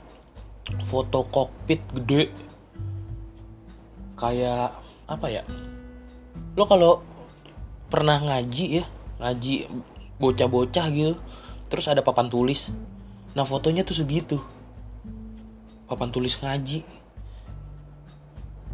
[0.83, 2.23] foto kokpit gede.
[4.19, 4.75] Kayak
[5.07, 5.43] apa ya?
[6.59, 6.99] Lo kalau
[7.87, 8.85] pernah ngaji ya
[9.17, 9.71] ngaji
[10.19, 11.15] bocah-bocah gitu
[11.71, 12.67] terus ada papan tulis.
[13.31, 14.37] Nah fotonya tuh segitu.
[15.87, 16.83] Papan tulis ngaji.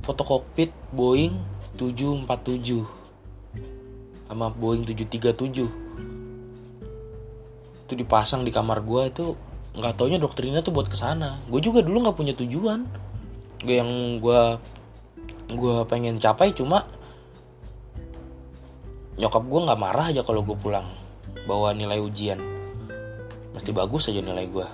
[0.01, 1.37] Foto kokpit Boeing
[1.77, 3.02] 747
[4.33, 5.69] sama Boeing 737
[7.83, 9.37] itu dipasang di kamar gue itu
[9.77, 11.37] nggak taunya doktrinnya tuh buat ke sana.
[11.45, 12.89] Gue juga dulu nggak punya tujuan.
[13.61, 14.57] Gue yang gue
[15.53, 16.89] gue pengen capai cuma
[19.13, 20.89] nyokap gue nggak marah aja kalau gue pulang
[21.45, 22.41] bawa nilai ujian.
[23.53, 24.67] Mesti bagus aja nilai gue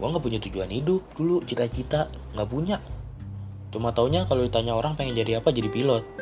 [0.00, 2.80] gue nggak punya tujuan hidup dulu cita-cita nggak punya.
[3.70, 6.19] Cuma taunya kalau ditanya orang pengen jadi apa jadi pilot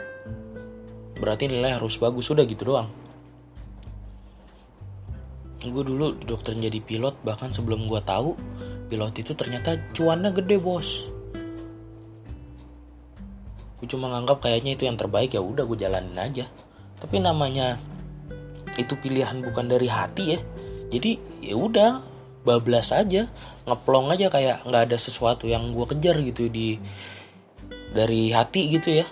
[1.19, 2.31] berarti nilai harus bagus.
[2.31, 2.89] Sudah gitu doang.
[5.59, 8.39] Gue dulu dokter jadi pilot bahkan sebelum gue tahu
[8.89, 11.11] pilot itu ternyata cuannya gede bos.
[13.79, 16.47] Gue cuma nganggap kayaknya itu yang terbaik ya udah gue jalanin aja.
[16.99, 17.79] Tapi namanya
[18.79, 20.41] itu pilihan bukan dari hati ya.
[20.95, 21.91] Jadi ya udah
[22.47, 23.29] bablas aja
[23.67, 26.79] ngeplong aja kayak nggak ada sesuatu yang gue kejar gitu di
[27.93, 29.07] dari hati gitu ya.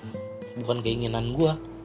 [0.62, 1.75] Bukan keinginan gue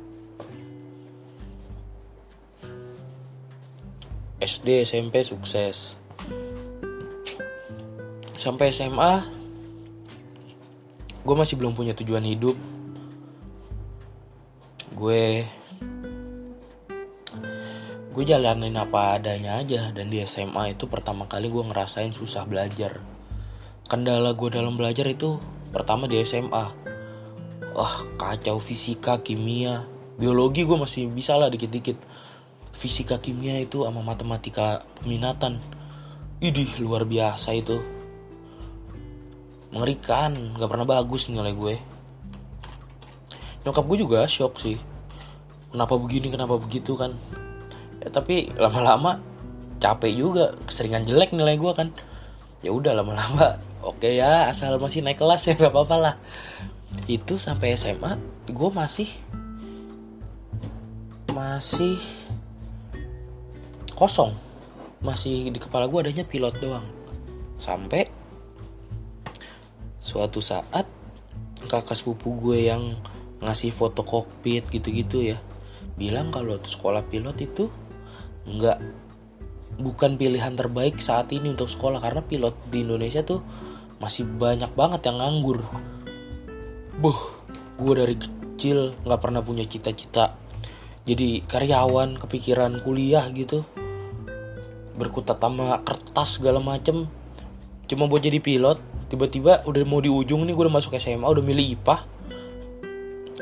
[4.41, 5.93] SD SMP sukses.
[8.33, 9.21] Sampai SMA
[11.21, 12.57] gue masih belum punya tujuan hidup.
[14.97, 15.45] Gue
[18.11, 19.93] gue jalanin apa adanya aja.
[19.93, 22.97] Dan di SMA itu pertama kali gue ngerasain susah belajar.
[23.85, 25.37] Kendala gue dalam belajar itu
[25.69, 26.91] pertama di SMA
[27.71, 29.87] wah kacau fisika kimia
[30.19, 31.97] biologi gue masih bisa lah dikit-dikit
[32.81, 35.61] fisika kimia itu sama matematika peminatan.
[36.41, 37.77] Idih luar biasa itu.
[39.69, 41.75] Mengerikan gak pernah bagus nilai gue.
[43.61, 44.81] Nyokap gue juga shock sih.
[45.69, 47.13] Kenapa begini kenapa begitu kan?
[48.01, 49.21] Ya tapi lama-lama
[49.77, 50.57] capek juga.
[50.65, 51.93] Keseringan jelek nilai gue kan?
[52.65, 53.61] Ya udah lama-lama
[53.93, 56.15] oke ya asal masih naik kelas ya nggak apa-apa lah.
[57.05, 58.17] Itu sampai SMA
[58.49, 59.09] gue masih
[61.31, 62.20] masih
[64.01, 64.33] kosong.
[65.05, 66.85] Masih di kepala gue adanya pilot doang.
[67.53, 68.09] Sampai
[70.01, 70.89] suatu saat
[71.69, 72.97] kakak sepupu gue yang
[73.45, 75.37] ngasih foto kokpit gitu-gitu ya
[75.93, 77.69] bilang kalau sekolah pilot itu
[78.49, 78.81] nggak
[79.77, 83.45] bukan pilihan terbaik saat ini untuk sekolah karena pilot di Indonesia tuh
[84.01, 85.61] masih banyak banget yang nganggur.
[86.97, 87.19] Buh,
[87.77, 90.41] gue dari kecil nggak pernah punya cita-cita
[91.01, 93.65] jadi karyawan, kepikiran kuliah gitu
[95.01, 97.09] berkutat sama kertas segala macem.
[97.89, 98.77] Cuma buat jadi pilot
[99.09, 101.97] tiba-tiba udah mau di ujung nih gue udah masuk SMA udah milih IPA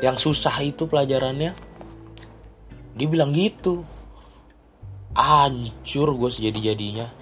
[0.00, 1.52] yang susah itu pelajarannya.
[2.96, 3.84] Dia bilang gitu.
[5.12, 7.20] Hancur gue sejadi jadinya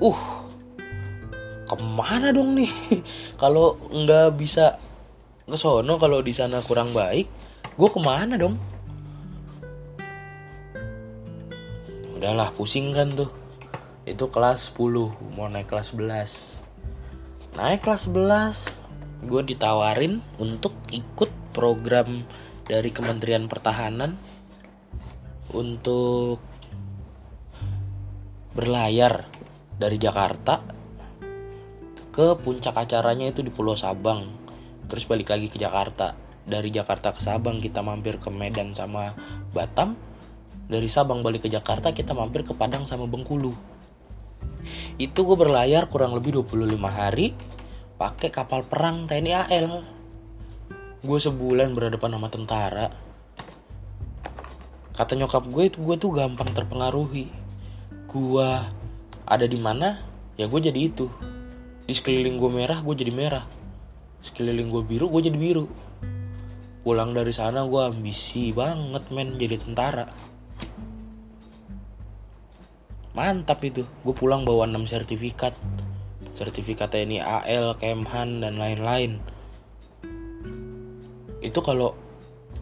[0.00, 0.20] uh
[1.70, 2.72] ke mana dong nih?
[3.40, 4.74] Kalau nggak bisa
[5.50, 7.26] ke sono kalau di sana kurang baik
[7.74, 8.54] gue ke mana dong
[12.20, 13.32] udahlah pusing kan tuh.
[14.04, 16.68] Itu kelas 10 mau naik kelas 11
[17.50, 22.22] naik kelas 11 gue ditawarin untuk ikut program
[22.64, 24.14] dari Kementerian Pertahanan
[25.50, 26.38] untuk
[28.54, 29.26] berlayar
[29.76, 30.62] dari Jakarta
[32.14, 34.30] ke puncak acaranya itu di Pulau Sabang.
[34.86, 36.14] Terus balik lagi ke Jakarta.
[36.46, 39.14] Dari Jakarta ke Sabang kita mampir ke Medan sama
[39.54, 40.09] Batam
[40.70, 43.50] dari Sabang balik ke Jakarta kita mampir ke Padang sama Bengkulu.
[45.02, 47.34] Itu gue berlayar kurang lebih 25 hari
[47.98, 49.68] pakai kapal perang TNI AL
[51.00, 52.86] gue sebulan berhadapan sama tentara.
[54.94, 57.26] Kata nyokap gue itu gue tuh gampang terpengaruhi.
[58.06, 58.48] Gue
[59.26, 59.98] ada di mana
[60.38, 61.10] ya gue jadi itu.
[61.82, 63.42] Di sekeliling gue merah gue jadi merah.
[64.22, 65.66] Sekeliling gue biru gue jadi biru.
[66.84, 70.30] Pulang dari sana gue ambisi banget men jadi tentara
[73.20, 73.84] mantap itu.
[74.06, 75.54] Gue pulang bawa 6 sertifikat.
[76.32, 79.20] Sertifikat TNI AL, Kemhan dan lain-lain.
[81.44, 81.96] Itu kalau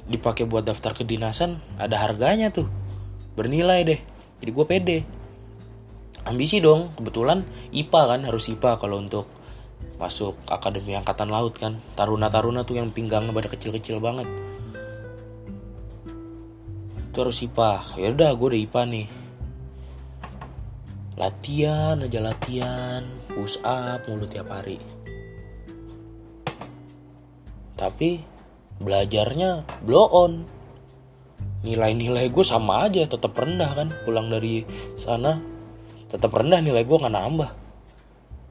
[0.09, 2.67] dipakai buat daftar kedinasan ada harganya tuh.
[3.39, 4.01] Bernilai deh.
[4.43, 4.99] Jadi gue pede.
[6.27, 6.91] Ambisi dong.
[6.99, 9.31] Kebetulan IPA kan harus IPA kalau untuk
[9.99, 11.79] masuk akademi angkatan laut kan.
[11.95, 14.27] Taruna-taruna tuh yang pinggangnya pada kecil-kecil banget
[17.19, 19.07] itu harus IPA ya udah gue udah IPA nih.
[21.19, 23.03] Latihan aja latihan.
[23.35, 24.79] Push up mulu tiap hari.
[27.75, 28.23] Tapi
[28.79, 30.47] belajarnya blow on.
[31.67, 33.91] Nilai-nilai gue sama aja tetap rendah kan.
[34.07, 34.63] Pulang dari
[34.95, 35.43] sana
[36.07, 37.51] tetap rendah nilai gue nggak nambah.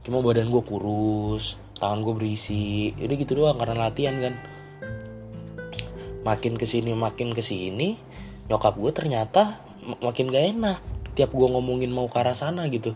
[0.03, 2.91] Cuma badan gue kurus tangan gue berisi.
[2.99, 4.35] Jadi gitu doang karena latihan kan.
[6.27, 8.06] Makin ke sini makin ke sini
[8.47, 9.59] nyokap gue ternyata
[9.99, 10.79] makin gak enak
[11.17, 12.93] tiap gue ngomongin mau ke arah sana gitu.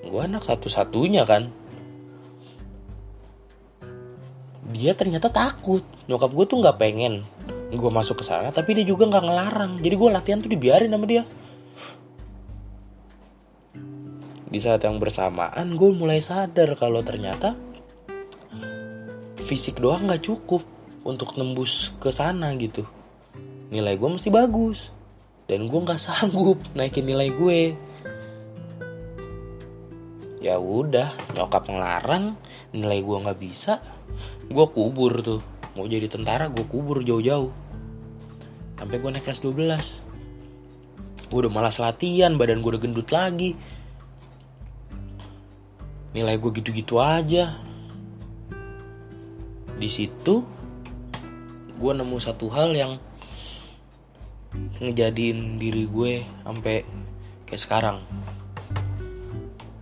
[0.00, 1.52] Gue anak satu-satunya kan.
[4.72, 5.84] Dia ternyata takut.
[6.08, 7.28] Nyokap gue tuh nggak pengen
[7.70, 9.72] gue masuk ke sana tapi dia juga nggak ngelarang.
[9.78, 11.22] Jadi gue latihan tuh dibiarin sama dia.
[14.50, 17.54] Di saat yang bersamaan gue mulai sadar kalau ternyata
[19.38, 20.64] fisik doang nggak cukup
[21.06, 22.82] untuk nembus ke sana gitu
[23.70, 24.90] nilai gue mesti bagus.
[25.46, 27.60] Dan gue nggak sanggup naikin nilai gue.
[30.42, 32.34] Ya udah nyokap ngelarang
[32.74, 33.78] nilai gue nggak bisa
[34.50, 35.40] gue kubur tuh.
[35.78, 37.50] Mau jadi tentara gue kubur jauh-jauh.
[38.78, 40.10] Sampai gue naik kelas 12
[41.30, 43.54] gue udah malas latihan badan gue udah gendut lagi.
[46.10, 47.54] Nilai gue gitu-gitu aja.
[49.78, 50.42] Di situ
[51.80, 52.92] gue nemu satu hal yang
[54.54, 56.82] ngejadiin diri gue sampai
[57.46, 57.98] kayak sekarang.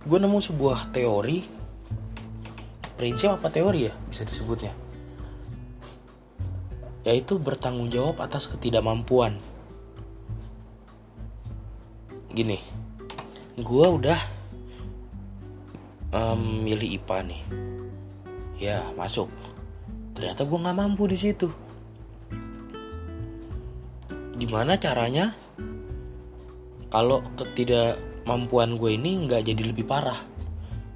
[0.05, 1.57] Gue nemu sebuah teori.
[2.99, 4.75] Prinsip apa teori ya bisa disebutnya?
[7.07, 9.39] Yaitu bertanggung jawab atas ketidakmampuan.
[12.29, 12.59] Gini
[13.59, 14.19] gue udah
[16.11, 17.41] um, milih IPA nih.
[18.59, 19.31] Ya masuk.
[20.15, 21.68] Ternyata gue nggak mampu di situ
[24.39, 25.35] gimana caranya
[26.87, 30.23] kalau ketidakmampuan gue ini nggak jadi lebih parah?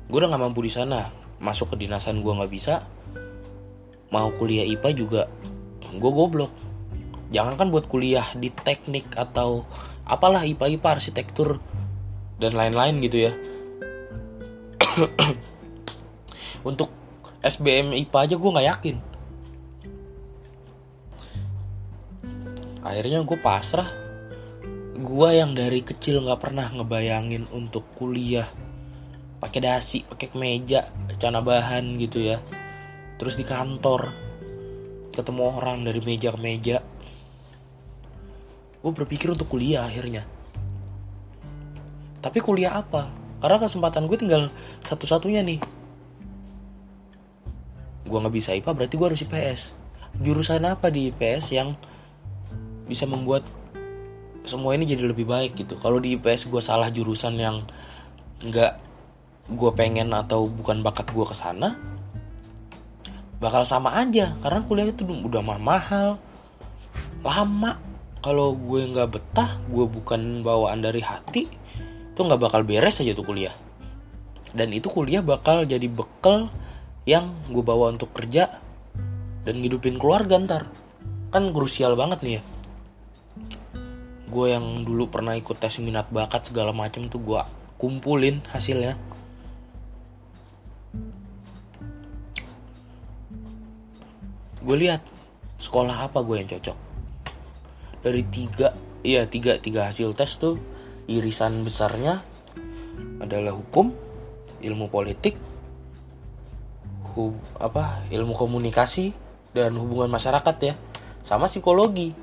[0.08, 1.12] Gue udah nggak mampu di sana.
[1.44, 2.88] Masuk ke dinasan gue nggak bisa.
[4.16, 5.22] Mau kuliah IPA juga
[5.94, 6.50] gue goblok.
[7.30, 9.68] Jangan kan buat kuliah di teknik atau
[10.08, 11.60] apalah IPA IPA arsitektur
[12.40, 13.34] dan lain-lain gitu ya.
[16.70, 16.90] Untuk
[17.44, 19.13] SBM IPA aja gue nggak yakin
[22.84, 23.90] akhirnya gue pasrah.
[24.94, 28.46] Gue yang dari kecil nggak pernah ngebayangin untuk kuliah
[29.44, 30.88] pakai dasi pakai kemeja
[31.20, 32.40] celana bahan gitu ya.
[33.20, 34.12] Terus di kantor
[35.16, 36.78] ketemu orang dari meja ke meja
[38.84, 40.28] gue berpikir untuk kuliah akhirnya.
[42.20, 43.08] Tapi kuliah apa?
[43.40, 44.52] Karena kesempatan gue tinggal
[44.84, 45.60] satu-satunya nih.
[48.04, 49.62] Gue nggak bisa IPA berarti gue harus IPS
[50.22, 51.74] jurusan apa di IPS yang
[52.94, 53.42] bisa membuat
[54.46, 55.74] semua ini jadi lebih baik gitu.
[55.82, 57.66] Kalau di IPS gue salah jurusan yang
[58.46, 58.74] nggak
[59.50, 61.74] gue pengen atau bukan bakat gue ke sana
[63.42, 64.38] bakal sama aja.
[64.46, 66.22] Karena kuliah itu udah mahal
[67.26, 67.82] lama.
[68.24, 71.44] Kalau gue nggak betah gue bukan bawaan dari hati
[72.14, 73.52] itu nggak bakal beres aja tuh kuliah.
[74.54, 76.54] Dan itu kuliah bakal jadi bekal
[77.10, 78.62] yang gue bawa untuk kerja
[79.44, 80.64] dan ngidupin keluarga ntar.
[81.34, 82.44] Kan krusial banget nih ya
[84.34, 87.42] gue yang dulu pernah ikut tes minat bakat segala macem tuh gue
[87.78, 88.98] kumpulin hasilnya.
[94.66, 95.06] Gue lihat
[95.62, 96.78] sekolah apa gue yang cocok.
[98.02, 98.74] Dari tiga
[99.06, 100.58] iya tiga tiga hasil tes tuh
[101.06, 102.26] irisan besarnya
[103.22, 103.94] adalah hukum
[104.64, 105.36] ilmu politik
[107.14, 109.14] hub, apa ilmu komunikasi
[109.54, 110.74] dan hubungan masyarakat ya
[111.22, 112.23] sama psikologi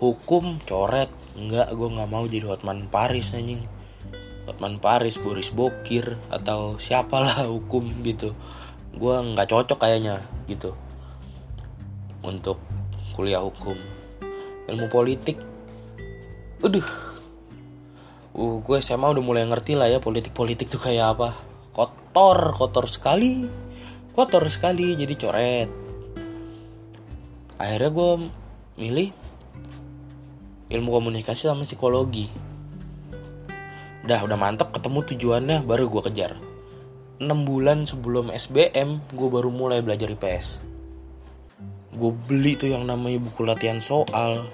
[0.00, 1.12] hukum coret.
[1.36, 3.62] Enggak gue nggak mau jadi Hotman Paris anjing.
[4.48, 8.34] Hotman Paris Boris Bokir atau siapalah hukum gitu.
[8.96, 10.74] Gue nggak cocok kayaknya gitu.
[12.24, 12.58] Untuk
[13.14, 13.76] kuliah hukum.
[14.66, 15.36] Ilmu politik.
[16.64, 16.88] Aduh.
[18.30, 21.36] Uh gue SMA udah mulai ngerti lah ya politik politik tuh kayak apa.
[21.76, 23.46] Kotor kotor sekali.
[24.16, 25.70] Kotor sekali jadi coret.
[27.60, 28.10] Akhirnya gue
[28.80, 29.19] milih
[30.70, 32.30] ilmu komunikasi sama psikologi.
[34.06, 36.32] Udah udah mantep ketemu tujuannya baru gue kejar.
[37.20, 40.70] 6 bulan sebelum SBM gue baru mulai belajar IPS
[42.00, 44.48] gue beli tuh yang namanya buku latihan soal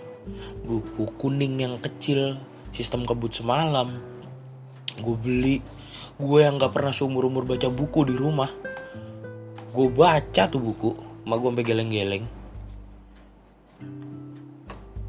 [0.67, 2.41] buku kuning yang kecil
[2.75, 4.03] sistem kebut semalam.
[4.99, 5.63] Gue beli
[6.19, 8.51] gue yang gak pernah seumur umur baca buku di rumah.
[9.71, 10.91] Gue baca tuh buku
[11.23, 12.25] ma gue sampai geleng-geleng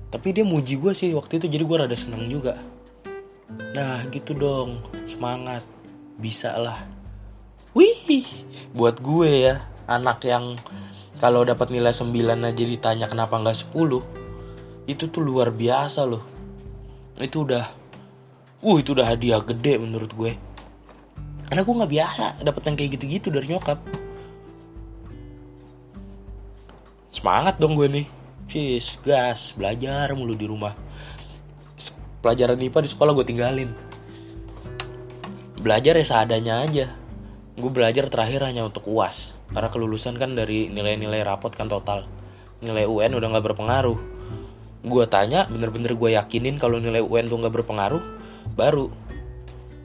[0.07, 2.55] tapi dia muji gue sih waktu itu jadi gue rada seneng juga.
[3.75, 4.79] Nah gitu dong.
[5.03, 5.63] Semangat.
[6.17, 6.87] Bisa lah.
[7.77, 8.25] Wih
[8.73, 9.55] buat gue ya
[9.85, 10.57] anak yang
[11.21, 12.09] kalau dapat nilai 9
[12.41, 16.23] aja ditanya kenapa nggak 10 itu tuh luar biasa loh.
[17.19, 17.65] Itu udah
[18.63, 20.31] uh itu udah hadiah gede menurut gue.
[21.47, 23.79] Karena gue nggak biasa dapet yang kayak gitu-gitu dari nyokap.
[27.13, 28.16] Semangat dong gue nih
[28.47, 30.71] Fis, gas, belajar mulu di rumah.
[32.23, 33.69] Pelajaran IPA di sekolah gue tinggalin.
[35.59, 36.87] Belajar ya seadanya aja.
[37.59, 42.07] Gue belajar terakhir hanya untuk uas karena kelulusan kan dari nilai-nilai rapot kan total.
[42.63, 43.99] Nilai UN udah nggak berpengaruh.
[44.87, 48.03] Gue tanya bener-bener gue yakinin kalau nilai UN tuh nggak berpengaruh?
[48.55, 48.89] Baru.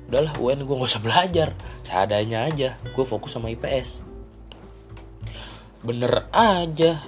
[0.07, 1.49] Udahlah UN gue nggak usah belajar.
[1.83, 2.79] Seadanya aja.
[2.95, 4.13] Gue fokus sama IPS
[5.83, 7.03] bener aja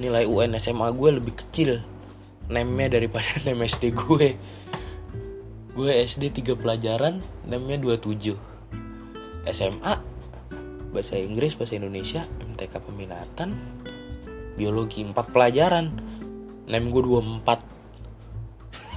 [0.00, 1.84] nilai UN SMA gue lebih kecil
[2.48, 4.40] nemnya daripada nem SD gue.
[5.76, 8.34] Gue SD 3 pelajaran nemnya 27
[9.52, 9.94] SMA
[10.90, 13.54] bahasa Inggris bahasa Indonesia MTK peminatan
[14.58, 15.86] biologi 4 pelajaran
[16.66, 17.46] nem gue 24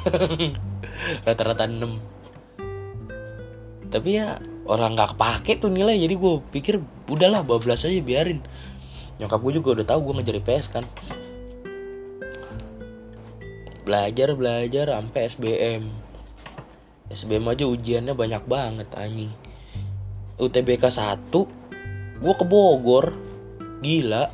[1.29, 8.01] rata-rata 6 tapi ya orang nggak kepake tuh nilai jadi gue pikir udahlah bablas aja
[8.01, 8.41] biarin
[9.21, 10.85] nyokap gue juga udah tahu gue ngejar IPS kan.
[13.83, 15.83] Belajar belajar sampai SBM
[17.13, 19.29] SBM aja ujiannya banyak banget anjing.
[20.41, 21.29] UTBK 1
[22.19, 23.13] gue ke Bogor.
[23.85, 24.33] Gila.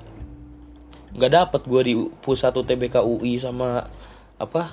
[1.12, 3.84] Nggak dapet gue di pusat UTBK UI sama
[4.40, 4.72] apa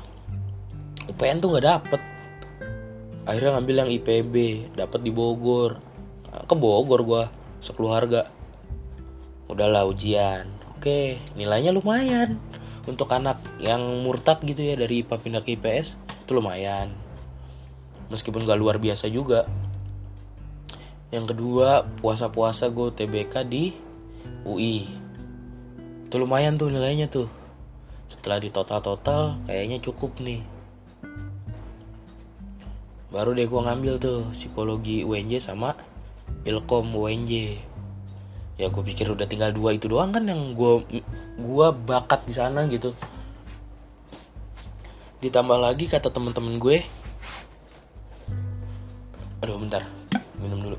[1.11, 2.01] UPN tuh nggak dapet.
[3.27, 4.35] Akhirnya ngambil yang IPB
[4.79, 5.83] dapet di Bogor.
[6.47, 7.23] Ke Bogor gue
[7.59, 8.31] sekeluarga
[9.47, 10.47] udahlah ujian.
[10.77, 12.39] Oke nilainya lumayan.
[12.87, 16.95] Untuk anak yang murtad gitu ya dari IPA pindah ke IPS itu lumayan.
[18.11, 19.47] Meskipun gak luar biasa juga.
[21.11, 23.75] Yang kedua puasa-puasa gue TBK di
[24.47, 25.07] UI
[26.07, 27.27] itu lumayan tuh nilainya tuh.
[28.07, 30.39] Setelah di total-total kayaknya cukup nih.
[33.11, 35.75] Baru deh gue ngambil tuh psikologi UNJ sama
[36.47, 37.59] ilkom UNJ
[38.57, 41.05] ya gue pikir udah tinggal dua itu doang kan yang gue
[41.37, 42.97] gue bakat di sana gitu.
[45.21, 46.81] Ditambah lagi kata temen-temen gue.
[49.45, 49.85] Aduh bentar.
[50.41, 50.79] Minum dulu.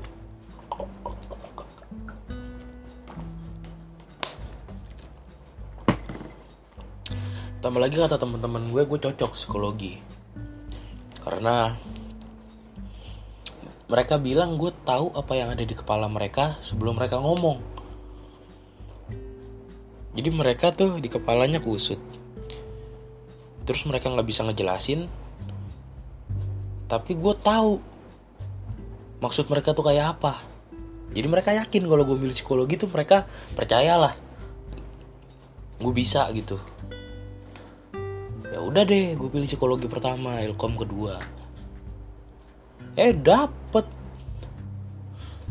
[7.58, 9.98] Tambah lagi kata temen-temen gue gue cocok psikologi.
[11.22, 11.74] Karena
[13.88, 17.56] mereka bilang gue tahu apa yang ada di kepala mereka sebelum mereka ngomong.
[20.12, 21.96] Jadi mereka tuh di kepalanya kusut.
[23.64, 25.08] Terus mereka nggak bisa ngejelasin.
[26.84, 27.80] Tapi gue tahu
[29.24, 30.36] maksud mereka tuh kayak apa.
[31.08, 33.24] Jadi mereka yakin kalau gue milih psikologi tuh mereka
[33.56, 34.12] percayalah.
[35.80, 36.60] Gue bisa gitu.
[38.52, 41.37] Ya udah deh gue pilih psikologi pertama ilkom kedua
[42.98, 43.86] eh dapet.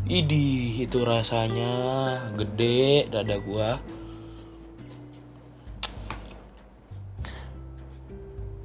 [0.04, 1.72] Idih itu rasanya.
[2.36, 3.80] Gede dada gua.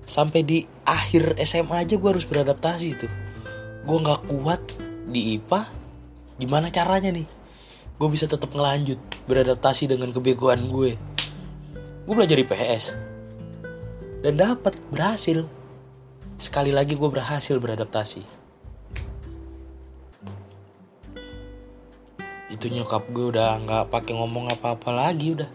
[0.04, 3.10] Sampai di akhir SMA aja gue harus beradaptasi tuh.
[3.88, 4.62] Gue nggak kuat
[5.10, 5.66] di IPA
[6.38, 7.26] gimana caranya nih?
[7.98, 10.94] Gue bisa tetap ngelanjut beradaptasi dengan kebegoan gue.
[12.06, 12.94] Gue belajar IPS
[14.22, 15.50] dan dapat berhasil.
[16.38, 18.43] Sekali lagi gue berhasil beradaptasi
[22.64, 25.52] itu nyokap gue udah nggak pakai ngomong apa-apa lagi udah.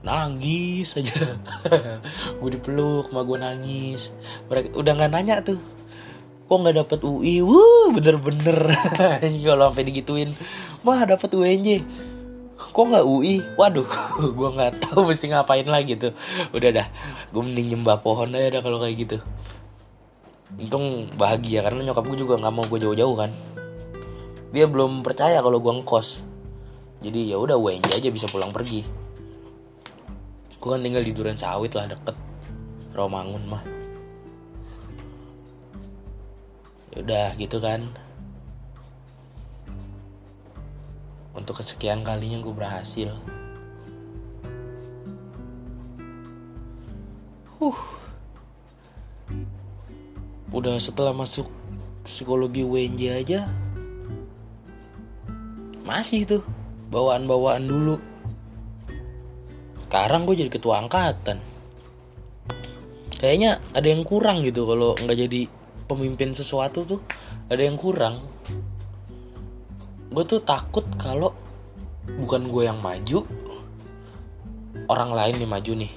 [0.00, 1.36] Nangis aja.
[2.40, 4.16] Gue dipeluk sama gue nangis.
[4.48, 5.60] Mereka udah nggak nanya tuh.
[6.48, 8.56] Kok nggak dapet UI wuh bener-bener.
[9.44, 10.32] Kalau sampai digituin
[10.80, 11.84] wah dapet UNJ
[12.56, 13.88] kok nggak UI waduh
[14.36, 16.16] gue nggak tahu mesti ngapain lagi tuh.
[16.56, 16.88] Udah dah
[17.36, 19.18] gue mending nyembah pohon aja dah kalau kayak gitu.
[20.56, 23.36] Untung bahagia karena nyokap gue juga nggak mau gue jauh-jauh kan
[24.56, 26.24] dia belum percaya kalau gue ngkos
[27.04, 28.80] jadi ya udah UNJ aja bisa pulang pergi.
[30.56, 32.16] Gue kan tinggal di Duren Sawit lah deket.
[32.96, 33.62] Romangun mah.
[36.96, 37.84] Udah gitu kan.
[41.36, 43.12] Untuk kesekian kalinya gue berhasil.
[47.60, 47.78] Uh
[50.56, 51.52] udah setelah masuk
[52.06, 53.65] psikologi WNJ aja
[55.86, 56.42] masih tuh
[56.90, 57.96] bawaan-bawaan dulu.
[59.78, 61.38] Sekarang gue jadi ketua angkatan.
[63.16, 65.40] Kayaknya ada yang kurang gitu kalau nggak jadi
[65.86, 67.00] pemimpin sesuatu tuh
[67.46, 68.20] ada yang kurang.
[70.10, 71.30] Gue tuh takut kalau
[72.06, 73.22] bukan gue yang maju
[74.90, 75.92] orang lain nih maju nih.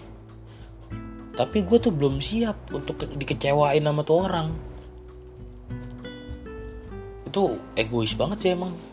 [1.34, 4.48] Tapi gue tuh belum siap untuk dikecewain sama tuh orang.
[7.26, 8.89] Itu egois banget sih emang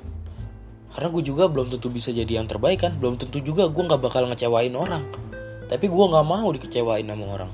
[0.94, 2.92] karena gue juga belum tentu bisa jadi yang terbaik kan.
[2.96, 5.04] Belum tentu juga gue nggak bakal ngecewain orang.
[5.66, 7.50] Tapi gue nggak mau dikecewain sama orang.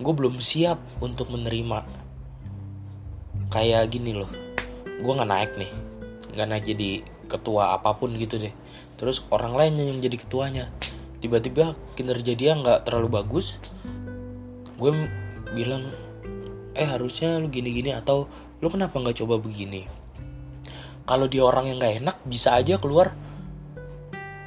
[0.00, 1.84] Gue belum siap untuk menerima.
[3.52, 4.30] Kayak gini loh.
[4.98, 5.70] Gue nggak naik nih.
[6.34, 6.90] Nggak naik jadi
[7.28, 8.54] ketua apa pun gitu deh.
[8.96, 10.64] Terus orang lain yang jadi ketuanya.
[11.20, 13.60] Tiba-tiba kinerja dia nggak terlalu bagus.
[14.80, 14.90] Gue
[15.54, 15.86] bilang
[16.74, 18.26] eh harusnya lu gini-gini atau
[18.58, 20.03] lu kenapa nggak coba begini
[21.04, 23.12] kalau dia orang yang nggak enak bisa aja keluar.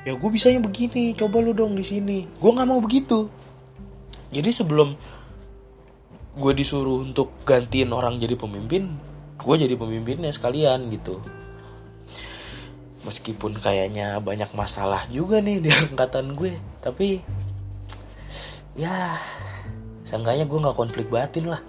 [0.06, 2.26] Ya gue bisa yang begini coba lu dong di sini.
[2.40, 3.30] Gue nggak mau begitu.
[4.34, 4.98] Jadi sebelum
[6.38, 8.94] gue disuruh untuk gantiin orang jadi pemimpin
[9.38, 11.24] gue jadi pemimpinnya sekalian gitu.
[13.08, 17.24] Meskipun kayaknya banyak masalah juga nih di angkatan gue tapi
[18.76, 19.18] ya
[20.04, 21.62] seenggaknya gue nggak konflik batin lah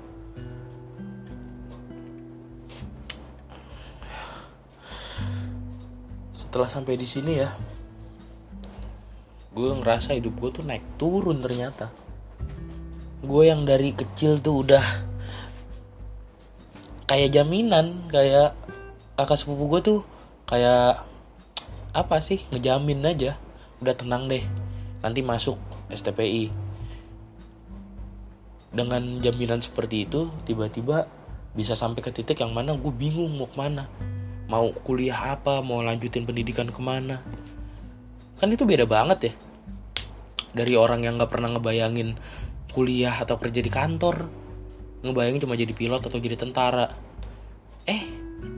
[6.49, 7.53] setelah sampai di sini ya
[9.53, 11.92] gue ngerasa hidup gue tuh naik turun ternyata.
[13.20, 15.05] Gue yang dari kecil tuh udah
[17.05, 18.57] kayak jaminan kayak
[19.20, 20.01] kakak sepupu gue tuh
[20.49, 21.05] kayak
[21.92, 23.36] apa sih ngejamin aja.
[23.84, 24.40] Udah tenang deh
[25.05, 25.61] nanti masuk
[25.92, 26.49] STPI
[28.72, 31.05] dengan jaminan seperti itu tiba-tiba
[31.53, 33.84] bisa sampai ke titik yang mana gue bingung mau ke mana
[34.49, 37.20] mau kuliah apa mau lanjutin pendidikan ke mana.
[38.40, 39.32] Kan itu beda banget ya.
[40.57, 42.16] Dari orang yang nggak pernah ngebayangin
[42.72, 44.49] kuliah atau kerja di kantor
[44.99, 46.90] ngebayangin cuma jadi pilot atau jadi tentara.
[47.86, 48.03] Eh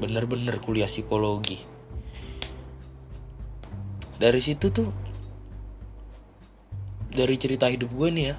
[0.00, 1.60] bener-bener kuliah psikologi.
[4.20, 4.88] Dari situ tuh
[7.10, 8.36] dari cerita hidup gue nih ya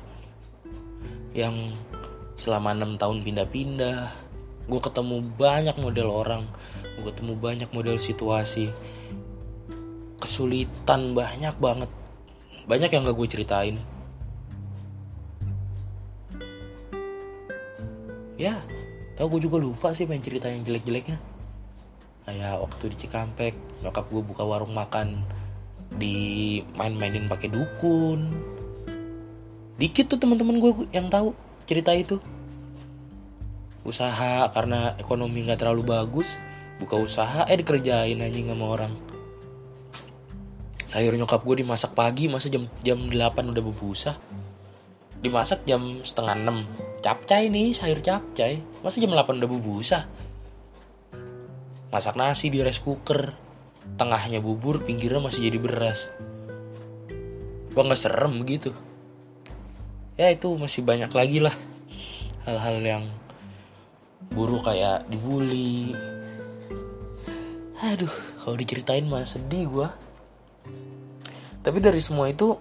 [1.31, 1.55] yang
[2.39, 4.30] selama enam tahun pindah-pindah
[4.69, 6.43] gue ketemu banyak model orang.
[6.99, 8.69] Gue ketemu banyak model situasi.
[10.21, 11.89] Kesulitan banyak banget.
[12.69, 13.77] Banyak yang gak gue ceritain.
[18.41, 18.57] Ya
[19.21, 21.21] tau gue juga lupa sih main cerita yang jelek-jeleknya.
[22.25, 23.53] Kayak waktu di Cikampek
[23.85, 25.21] nyokap gue buka warung makan
[25.93, 28.33] di main-mainin pakai dukun.
[29.77, 31.37] Dikit tuh teman-teman gue yang tahu
[31.69, 32.17] cerita itu
[33.81, 36.37] usaha karena ekonomi nggak terlalu bagus
[36.77, 38.93] buka usaha eh dikerjain anjing sama orang.
[40.85, 43.15] Sayur nyokap gue dimasak pagi masa jam jam 8
[43.53, 44.19] udah berbusa?
[45.21, 48.59] Dimasak jam setengah 6 capcay nih sayur capcay.
[48.83, 49.99] Masa jam 8 udah bubusa
[51.91, 53.35] masak nasi di rice cooker.
[53.99, 56.07] Tengahnya bubur pinggirnya masih jadi beras.
[57.75, 58.71] Apa nggak serem gitu.
[60.15, 61.53] Ya itu masih banyak lagi lah
[62.47, 63.03] hal-hal yang
[64.29, 65.97] buruk kayak dibully
[67.81, 68.13] aduh
[68.45, 69.87] kalau diceritain mah sedih gue
[71.65, 72.53] tapi dari semua itu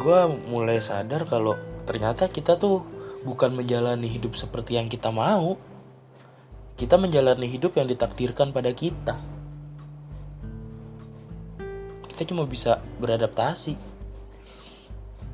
[0.00, 1.52] gue mulai sadar kalau
[1.84, 5.56] ternyata kita tuh bukan menjalani hidup seperti yang kita mau.
[6.76, 9.20] Kita menjalani hidup yang ditakdirkan pada kita.
[12.08, 13.76] Kita cuma bisa beradaptasi.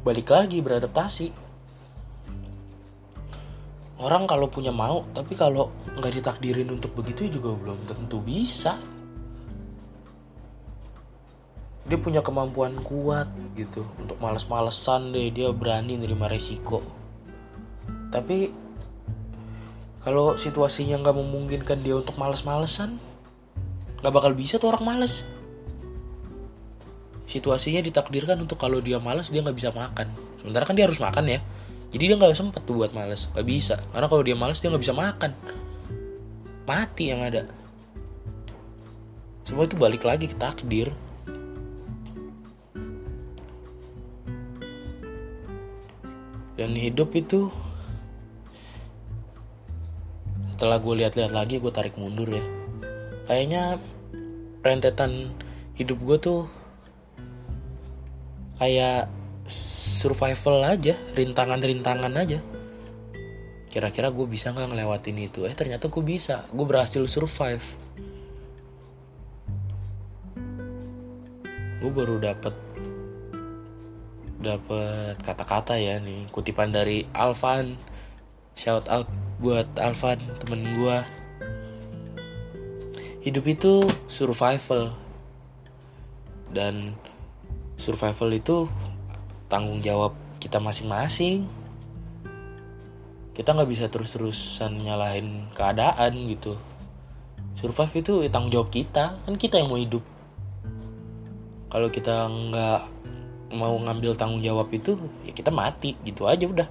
[0.02, 1.45] Balik lagi beradaptasi.
[3.96, 8.76] Orang kalau punya mau, tapi kalau nggak ditakdirin untuk begitu juga belum tentu bisa.
[11.86, 16.82] dia punya kemampuan kuat gitu untuk males-malesan deh dia berani nerima resiko.
[18.10, 18.50] Tapi
[20.02, 22.98] kalau situasinya nggak memungkinkan dia untuk males-malesan
[24.02, 25.22] nggak bakal bisa tuh orang males.
[27.30, 30.10] Situasinya ditakdirkan untuk kalau dia males dia nggak bisa makan.
[30.42, 31.40] Sementara kan dia harus makan ya
[31.94, 33.78] jadi dia nggak sempet tuh buat males nggak bisa.
[33.94, 35.30] Karena kalau dia males dia nggak bisa makan.
[36.66, 37.46] Mati yang ada.
[39.46, 40.90] Semua itu balik lagi ke takdir.
[46.58, 47.52] Dan hidup itu
[50.56, 52.42] setelah gue lihat-lihat lagi gue tarik mundur ya.
[53.30, 53.78] Kayaknya
[54.64, 55.30] rentetan
[55.78, 56.40] hidup gue tuh
[58.58, 59.06] kayak
[59.48, 62.38] survival aja rintangan-rintangan aja.
[63.70, 65.44] Kira-kira gue bisa nggak ngelewatin itu?
[65.44, 66.48] Eh ternyata gue bisa.
[66.48, 67.64] Gue berhasil survive.
[71.82, 72.54] Gue baru dapet
[74.40, 77.76] dapet kata-kata ya nih kutipan dari Alvan.
[78.56, 80.96] Shout out buat Alvan temen gue
[83.26, 84.96] hidup itu survival.
[86.48, 86.96] Dan
[87.76, 88.70] survival itu
[89.46, 91.46] tanggung jawab kita masing-masing.
[93.36, 96.56] Kita nggak bisa terus-terusan nyalahin keadaan gitu.
[97.56, 99.20] Survive itu ya tanggung jawab kita.
[99.22, 100.04] Kan kita yang mau hidup.
[101.68, 102.82] Kalau kita nggak
[103.56, 105.94] mau ngambil tanggung jawab itu ya kita mati.
[106.00, 106.68] Gitu aja udah.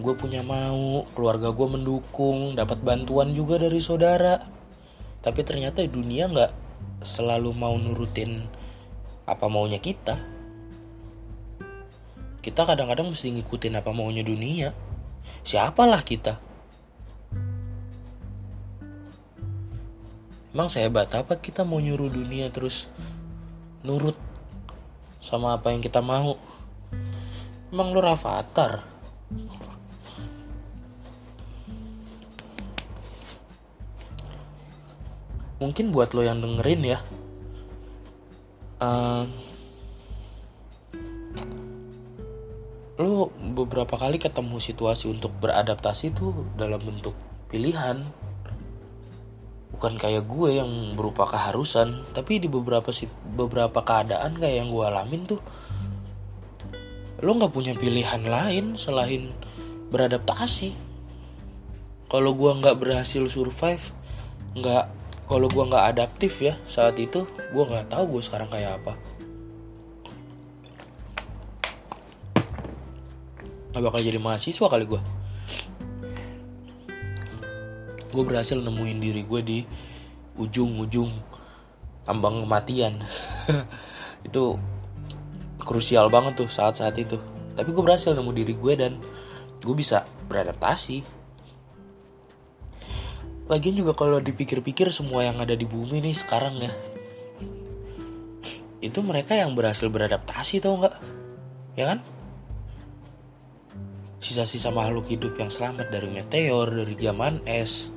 [0.00, 4.40] Gue punya mau keluarga gue mendukung dapat bantuan juga dari saudara.
[5.20, 6.52] Tapi ternyata dunia nggak
[7.04, 8.48] selalu mau nurutin
[9.30, 10.18] apa maunya kita?
[12.42, 14.74] Kita kadang-kadang mesti ngikutin apa maunya dunia.
[15.46, 16.42] Siapalah kita?
[20.50, 22.90] Emang sehebat apa kita mau nyuruh dunia terus
[23.86, 24.18] nurut
[25.22, 26.34] sama apa yang kita mau?
[27.70, 28.90] Emang lu rafathar
[35.60, 36.98] mungkin buat lo yang dengerin ya
[38.80, 39.24] uh,
[43.00, 47.16] lo beberapa kali ketemu situasi untuk beradaptasi tuh dalam bentuk
[47.48, 48.04] pilihan.
[49.72, 52.92] Bukan kayak gue yang berupa keharusan tapi di beberapa
[53.32, 55.40] beberapa keadaan kayak yang gue alamin tuh
[57.24, 59.32] lo nggak punya pilihan lain selain
[59.88, 60.92] beradaptasi.
[62.12, 63.96] Kalau gue nggak berhasil survive
[64.52, 64.99] nggak
[65.30, 67.22] kalau gue nggak adaptif ya saat itu
[67.54, 68.98] gue nggak tahu gue sekarang kayak apa.
[73.70, 75.02] Nggak bakal jadi mahasiswa kali gue
[78.10, 79.58] gue berhasil nemuin diri gue di
[80.34, 81.14] ujung-ujung
[82.10, 83.06] ambang kematian.
[84.26, 84.58] Itu
[85.62, 87.16] krusial banget tuh saat-saat itu.
[87.54, 88.98] Tapi gue berhasil nemu diri gue dan
[89.62, 91.19] gue bisa beradaptasi
[93.50, 96.70] Lagian juga kalau dipikir-pikir semua yang ada di bumi nih sekarang ya
[98.78, 100.94] Itu mereka yang berhasil beradaptasi tau nggak?
[101.74, 101.98] Ya kan?
[104.22, 107.90] Sisa-sisa makhluk hidup yang selamat dari meteor, dari zaman es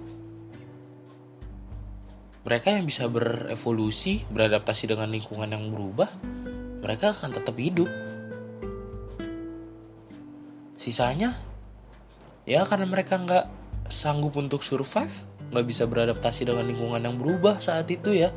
[2.49, 6.10] Mereka yang bisa berevolusi, beradaptasi dengan lingkungan yang berubah
[6.82, 7.93] Mereka akan tetap hidup
[10.82, 11.38] Sisanya
[12.49, 13.45] Ya karena mereka nggak
[13.93, 18.34] sanggup untuk survive nggak bisa beradaptasi dengan lingkungan yang berubah saat itu ya.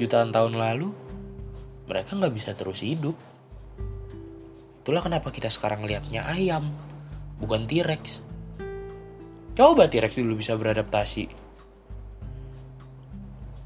[0.00, 0.88] Jutaan tahun lalu
[1.84, 3.12] mereka nggak bisa terus hidup.
[4.80, 6.72] Itulah kenapa kita sekarang lihatnya ayam
[7.36, 8.24] bukan T-Rex.
[9.52, 11.28] Coba T-Rex dulu bisa beradaptasi.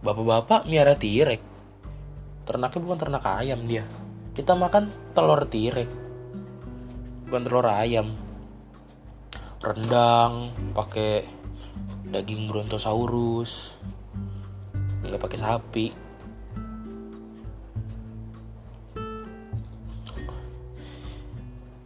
[0.03, 1.43] Bapak-bapak miara T-Rex.
[2.45, 3.87] Ternaknya bukan ternak ayam dia.
[4.35, 5.91] Kita makan telur T-Rex.
[7.31, 8.11] Bukan telur ayam.
[9.63, 11.44] Rendang pakai
[12.09, 13.77] daging brontosaurus.
[15.05, 15.87] Nggak pakai sapi.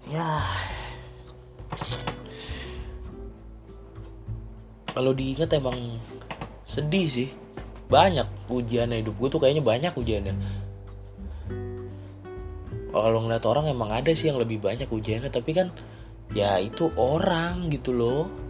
[0.08, 0.40] Ya.
[4.94, 6.00] Kalau diingat emang
[6.64, 7.28] sedih sih.
[7.88, 9.04] Banyak ujiannya.
[9.04, 10.34] Hidup gue tuh kayaknya banyak ujiannya.
[12.88, 15.30] Kalau ngeliat orang emang ada sih yang lebih banyak ujiannya.
[15.30, 15.68] Tapi kan
[16.32, 18.47] ya itu orang gitu loh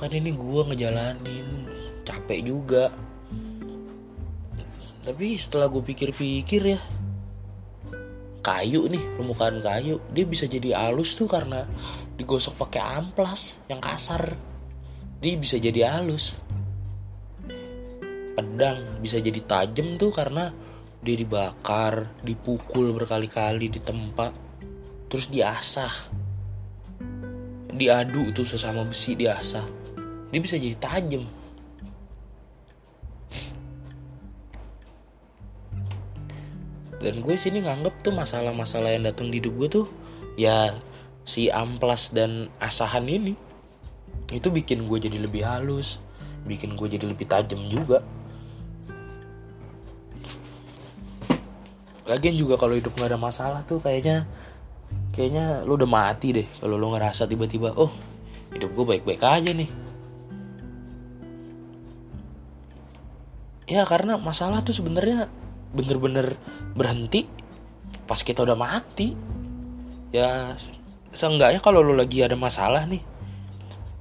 [0.00, 1.68] kan ini gue ngejalanin
[2.08, 2.88] capek juga.
[5.04, 6.80] Tapi setelah gue pikir-pikir ya
[8.40, 11.68] kayu nih permukaan kayu dia bisa jadi halus tuh karena
[12.16, 14.32] digosok pakai amplas yang kasar.
[15.20, 16.32] Dia bisa jadi halus.
[18.32, 20.48] Pedang bisa jadi tajam tuh karena
[21.04, 24.32] dia dibakar dipukul berkali-kali di tempat
[25.12, 25.92] terus diasah.
[27.68, 29.79] Diadu tuh sesama besi diasah
[30.30, 31.26] dia bisa jadi tajam.
[37.00, 39.86] Dan gue sini nganggep tuh masalah-masalah yang datang di hidup gue tuh
[40.36, 40.76] ya
[41.24, 43.34] si amplas dan asahan ini.
[44.30, 45.98] Itu bikin gue jadi lebih halus
[46.44, 48.00] bikin gue jadi lebih tajam juga.
[52.08, 54.26] Lagian juga kalau hidup nggak ada masalah tuh kayaknya
[55.14, 57.92] kayaknya lu udah mati deh kalau lu ngerasa tiba-tiba oh
[58.50, 59.70] hidup gue baik-baik aja nih
[63.70, 65.30] ya karena masalah tuh sebenarnya
[65.70, 66.34] bener-bener
[66.74, 67.30] berhenti
[68.10, 69.14] pas kita udah mati.
[70.10, 70.58] Ya
[71.14, 73.02] seenggaknya kalau lo lagi ada masalah nih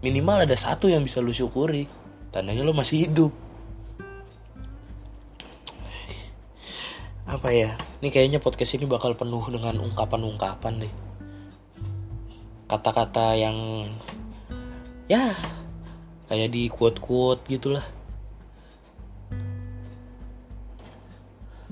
[0.01, 1.85] minimal ada satu yang bisa lo syukuri.
[2.33, 3.33] Tandanya lo masih hidup.
[7.29, 7.77] Apa ya?
[8.01, 10.93] Ini kayaknya podcast ini bakal penuh dengan ungkapan-ungkapan deh.
[12.65, 13.85] Kata-kata yang
[15.09, 15.33] ya
[16.29, 17.98] kayak di quote-quote gitulah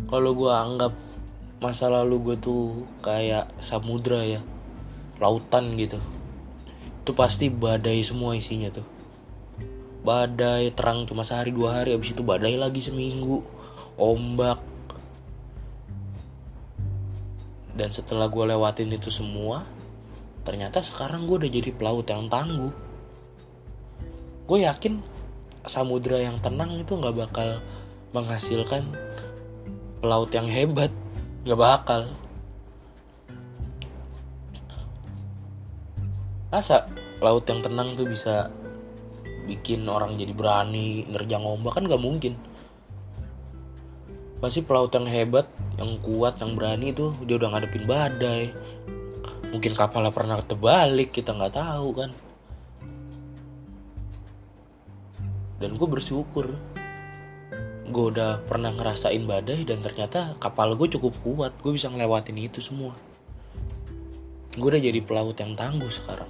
[0.06, 0.94] kalau gue anggap
[1.58, 4.46] masa lalu gue tuh kayak samudra ya
[5.18, 5.98] lautan gitu.
[7.02, 8.86] Itu pasti badai semua isinya tuh.
[10.06, 13.42] Badai terang cuma sehari dua hari abis itu badai lagi seminggu
[13.98, 14.62] ombak.
[17.74, 19.66] Dan setelah gue lewatin itu semua
[20.46, 22.72] ternyata sekarang gue udah jadi pelaut yang tangguh.
[24.48, 25.02] Gue yakin
[25.68, 27.60] samudra yang tenang itu nggak bakal
[28.16, 28.88] menghasilkan
[29.98, 30.94] pelaut yang hebat
[31.48, 32.02] nggak bakal.
[36.48, 36.88] Masa
[37.20, 38.52] laut yang tenang tuh bisa
[39.48, 41.80] bikin orang jadi berani nerjang ombak?
[41.80, 42.34] Kan nggak mungkin.
[44.38, 45.50] Pasti pelaut yang hebat
[45.82, 48.54] yang kuat yang berani itu dia udah ngadepin badai.
[49.50, 52.12] Mungkin kapalnya pernah terbalik kita nggak tahu kan.
[55.58, 56.54] Dan gue bersyukur
[57.88, 61.56] gue udah pernah ngerasain badai dan ternyata kapal gue cukup kuat.
[61.64, 62.92] Gue bisa ngelewatin itu semua.
[64.60, 66.28] Gue udah jadi pelaut yang tangguh sekarang.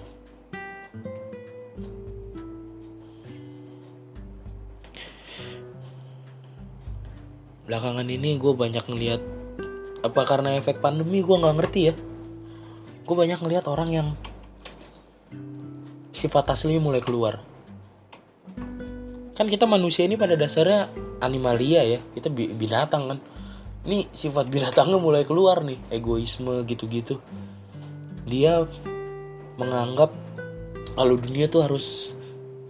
[7.65, 9.21] Belakangan ini gue banyak ngeliat
[10.05, 11.93] apa karena efek pandemi gue nggak ngerti ya.
[13.03, 14.07] Gue banyak ngeliat orang yang
[16.13, 17.56] sifat asli mulai keluar
[19.37, 20.89] kan kita manusia ini pada dasarnya
[21.21, 21.99] animalia ya.
[22.01, 23.19] Kita binatang kan.
[23.85, 25.77] Ini sifat binatangnya mulai keluar nih.
[25.93, 27.21] Egoisme gitu-gitu.
[28.25, 28.65] Dia
[29.61, 30.09] menganggap
[30.97, 32.17] kalau dunia tuh harus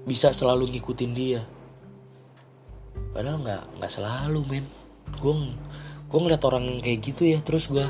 [0.03, 1.41] bisa selalu ngikutin dia.
[3.15, 4.65] Padahal nggak nggak selalu men.
[5.24, 5.55] Gue
[6.07, 7.39] gue ngeliat orang yang kayak gitu ya.
[7.39, 7.88] Terus gue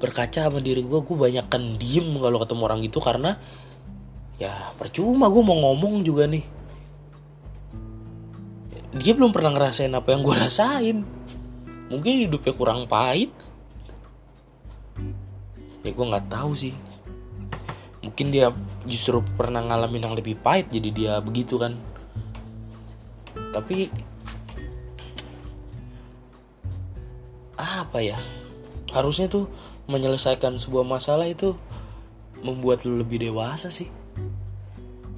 [0.00, 3.38] berkaca sama diri gue gue banyak kan diem kalau ketemu orang gitu karena
[4.36, 6.53] ya percuma gue mau ngomong juga nih
[8.94, 10.98] dia belum pernah ngerasain apa yang gue rasain.
[11.90, 13.34] Mungkin hidupnya kurang pahit.
[15.82, 16.74] Ya gue nggak tahu sih.
[18.06, 18.54] Mungkin dia
[18.86, 21.74] justru pernah ngalamin yang lebih pahit jadi dia begitu kan.
[23.50, 23.90] Tapi
[27.58, 28.18] apa ya?
[28.94, 29.50] Harusnya tuh
[29.90, 31.58] menyelesaikan sebuah masalah itu
[32.46, 33.90] membuat lo lebih dewasa sih.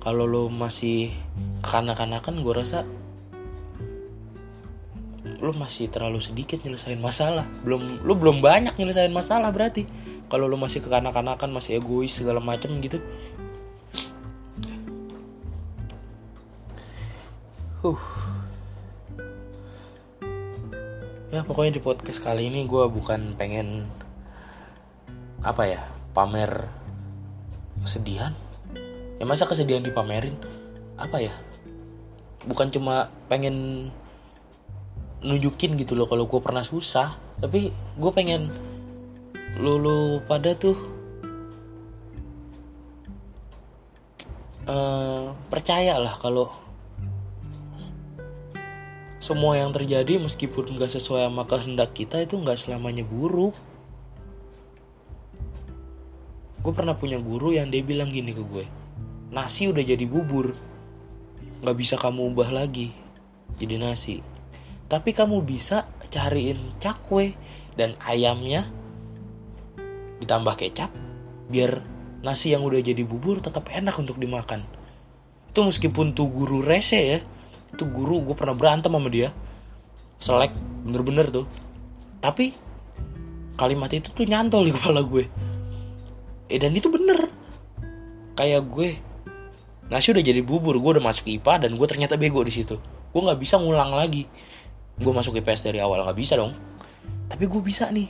[0.01, 1.13] Kalau lo masih
[1.61, 2.89] kanak-kanakan gue rasa
[5.41, 7.45] lu masih terlalu sedikit nyelesain masalah.
[7.63, 9.85] Belum lu belum banyak nyelesain masalah berarti.
[10.27, 12.99] Kalau lu masih kekanak-kanakan masih egois segala macam gitu.
[17.87, 18.27] Uh
[21.37, 23.85] ya pokoknya di podcast kali ini gue bukan pengen
[25.45, 25.83] apa ya
[26.17, 26.65] pamer
[27.85, 28.33] kesedihan.
[29.21, 30.37] Ya masa kesedihan dipamerin?
[30.97, 31.37] Apa ya?
[32.49, 33.89] Bukan cuma pengen
[35.27, 37.19] nunjukin gitu loh kalau gue pernah susah.
[37.43, 38.49] Tapi gue pengen
[39.59, 40.79] lu, lu pada tuh
[44.71, 46.55] uh, percayalah kalau
[49.19, 53.59] semua yang terjadi meskipun gak sesuai sama kehendak kita itu gak selamanya buruk.
[56.63, 58.87] Gue pernah punya guru yang dia bilang gini ke gue
[59.37, 60.55] nasi udah jadi bubur
[61.61, 62.95] gak bisa kamu ubah lagi
[63.59, 64.23] jadi nasi
[64.87, 67.35] tapi kamu bisa cariin cakwe
[67.75, 68.71] dan ayamnya
[70.23, 70.91] ditambah kecap
[71.51, 71.83] biar
[72.25, 74.65] nasi yang udah jadi bubur tetap enak untuk dimakan.
[75.51, 77.19] Itu meskipun tuh guru rese ya
[77.77, 79.31] itu guru gue pernah berantem sama dia.
[80.17, 80.55] Selek
[80.87, 81.47] bener-bener tuh.
[82.23, 82.57] Tapi
[83.61, 85.25] kalimat itu tuh nyantol di kepala gue.
[86.49, 87.29] Eh dan itu bener.
[88.39, 88.89] Kayak gue
[89.87, 92.81] nasi udah jadi bubur gue udah masuk IPA dan gue ternyata bego di situ.
[93.13, 94.25] Gue nggak bisa ngulang lagi
[94.97, 96.57] gue masuk IPS dari awal nggak bisa dong.
[97.27, 98.09] Tapi gue bisa nih.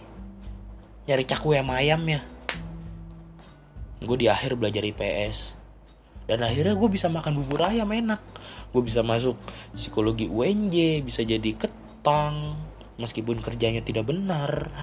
[1.07, 2.23] Nyari cakwe sama ayamnya.
[4.03, 5.57] Gue di akhir belajar IPS
[6.27, 8.19] dan akhirnya gue bisa makan bubur ayam enak.
[8.75, 9.39] Gue bisa masuk
[9.71, 12.59] psikologi UNJ bisa jadi ketang
[12.99, 14.75] meskipun kerjanya tidak benar.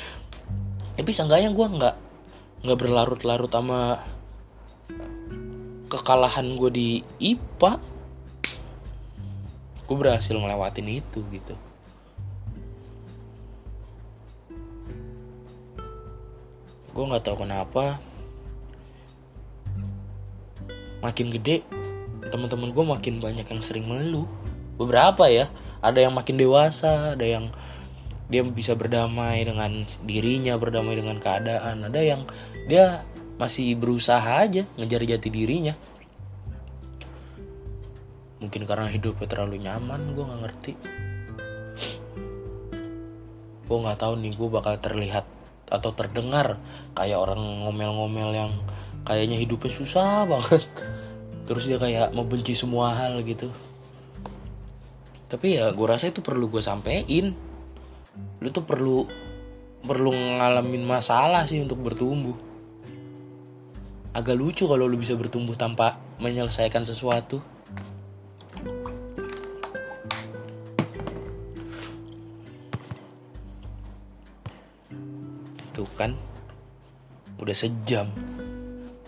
[0.98, 1.96] Tapi seenggaknya gue nggak
[2.66, 4.02] nggak berlarut-larut sama
[5.86, 6.88] kekalahan gue di
[7.22, 7.95] IPA
[9.86, 11.54] gue berhasil ngelewatin itu gitu.
[16.90, 18.02] Gue nggak tahu kenapa
[21.04, 21.62] makin gede
[22.32, 24.26] teman-teman gue makin banyak yang sering mengeluh
[24.74, 25.46] beberapa ya
[25.78, 27.46] ada yang makin dewasa ada yang
[28.26, 31.86] dia bisa berdamai dengan dirinya berdamai dengan keadaan.
[31.86, 32.26] Ada yang
[32.66, 33.06] dia
[33.38, 35.78] masih berusaha aja ngejar jati dirinya
[38.46, 40.72] mungkin karena hidupnya terlalu nyaman gue nggak ngerti.
[43.66, 45.26] Gue nggak tahu nih gue bakal terlihat
[45.66, 46.62] atau terdengar
[46.94, 48.54] kayak orang ngomel-ngomel yang
[49.02, 50.62] kayaknya hidupnya susah banget.
[51.50, 53.50] Terus dia kayak membenci semua hal gitu.
[55.26, 57.34] Tapi ya gue rasa itu perlu gue sampein.
[58.38, 59.02] Lu tuh perlu
[59.82, 62.38] perlu ngalamin masalah sih untuk bertumbuh.
[64.14, 67.55] Agak lucu kalau lu bisa bertumbuh tanpa menyelesaikan sesuatu
[75.76, 76.16] tuh kan.
[77.36, 78.08] Udah sejam.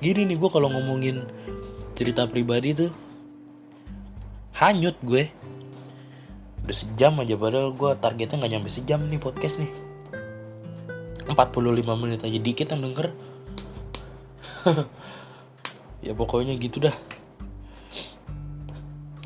[0.05, 1.25] Gini nih gue kalau ngomongin
[1.97, 2.93] cerita pribadi tuh
[4.61, 5.33] hanyut gue.
[6.69, 9.73] Udah sejam aja padahal gue targetnya nggak nyampe sejam nih podcast nih.
[11.33, 11.33] 45
[11.97, 13.09] menit aja dikit yang denger.
[15.99, 16.95] Ya pokoknya gitu dah.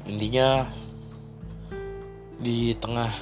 [0.09, 0.73] Intinya
[2.41, 3.13] di tengah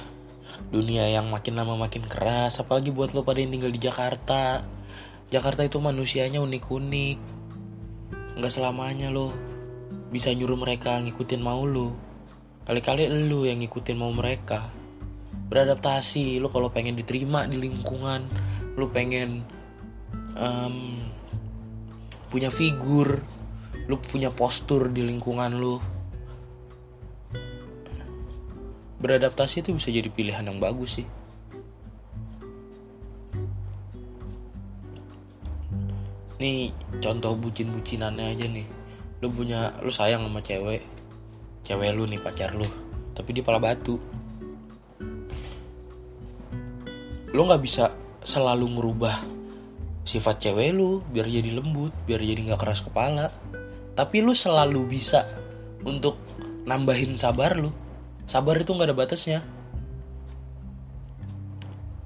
[0.71, 4.63] dunia yang makin lama makin keras apalagi buat lo pada yang tinggal di Jakarta.
[5.27, 7.17] Jakarta itu manusianya unik-unik.
[8.39, 9.35] Nggak selamanya lo
[10.11, 11.91] bisa nyuruh mereka ngikutin mau lo.
[12.63, 14.71] Kali-kali lo yang ngikutin mau mereka.
[15.51, 18.21] Beradaptasi lo kalau pengen diterima di lingkungan
[18.79, 19.43] lo pengen
[20.39, 20.95] um,
[22.31, 23.19] punya figur
[23.91, 26.00] lo punya postur di lingkungan lo
[29.01, 31.07] beradaptasi itu bisa jadi pilihan yang bagus sih.
[36.37, 36.69] Nih
[37.01, 38.65] contoh bucin-bucinannya aja nih.
[39.25, 40.85] Lu punya lu sayang sama cewek.
[41.65, 42.65] Cewek lu nih pacar lu.
[43.17, 43.97] Tapi dia pala batu.
[47.33, 47.89] Lu nggak bisa
[48.21, 49.17] selalu ngerubah
[50.01, 53.33] sifat cewek lu biar jadi lembut biar jadi nggak keras kepala.
[53.97, 55.25] Tapi lu selalu bisa
[55.85, 56.17] untuk
[56.65, 57.80] nambahin sabar lu
[58.31, 59.39] sabar itu nggak ada batasnya.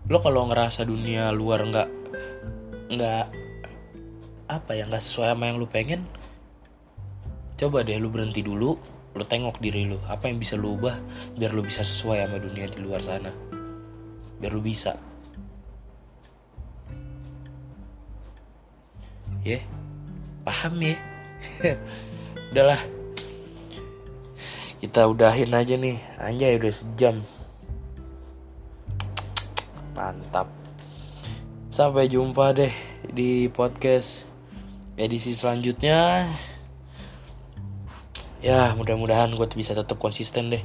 [0.09, 1.89] Lo kalau ngerasa dunia luar nggak
[2.89, 3.25] nggak
[4.49, 6.05] apa ya nggak sesuai sama yang lu pengen
[7.57, 8.77] coba deh lu berhenti dulu
[9.17, 10.97] lu tengok diri lu apa yang bisa lu ubah
[11.33, 13.29] biar lu bisa sesuai sama dunia di luar sana.
[14.41, 14.97] Biar lu bisa.
[19.45, 19.63] Ya yeah.
[20.41, 20.97] paham ya?
[22.49, 23.04] Udahlah
[24.85, 25.97] kita udahin aja nih.
[26.21, 27.25] Anjay udah sejam.
[29.97, 30.45] Mantap.
[31.73, 32.69] Sampai jumpa deh
[33.09, 34.29] di podcast
[34.93, 36.29] edisi selanjutnya.
[38.45, 40.61] Ya mudah-mudahan gue bisa tetap konsisten deh.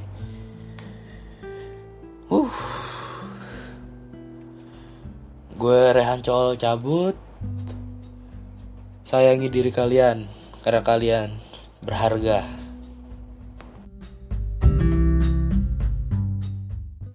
[2.29, 2.53] Uh.
[5.57, 7.17] Gue Rehan Col cabut.
[9.01, 10.29] Sayangi diri kalian
[10.61, 11.41] karena kalian
[11.81, 12.60] berharga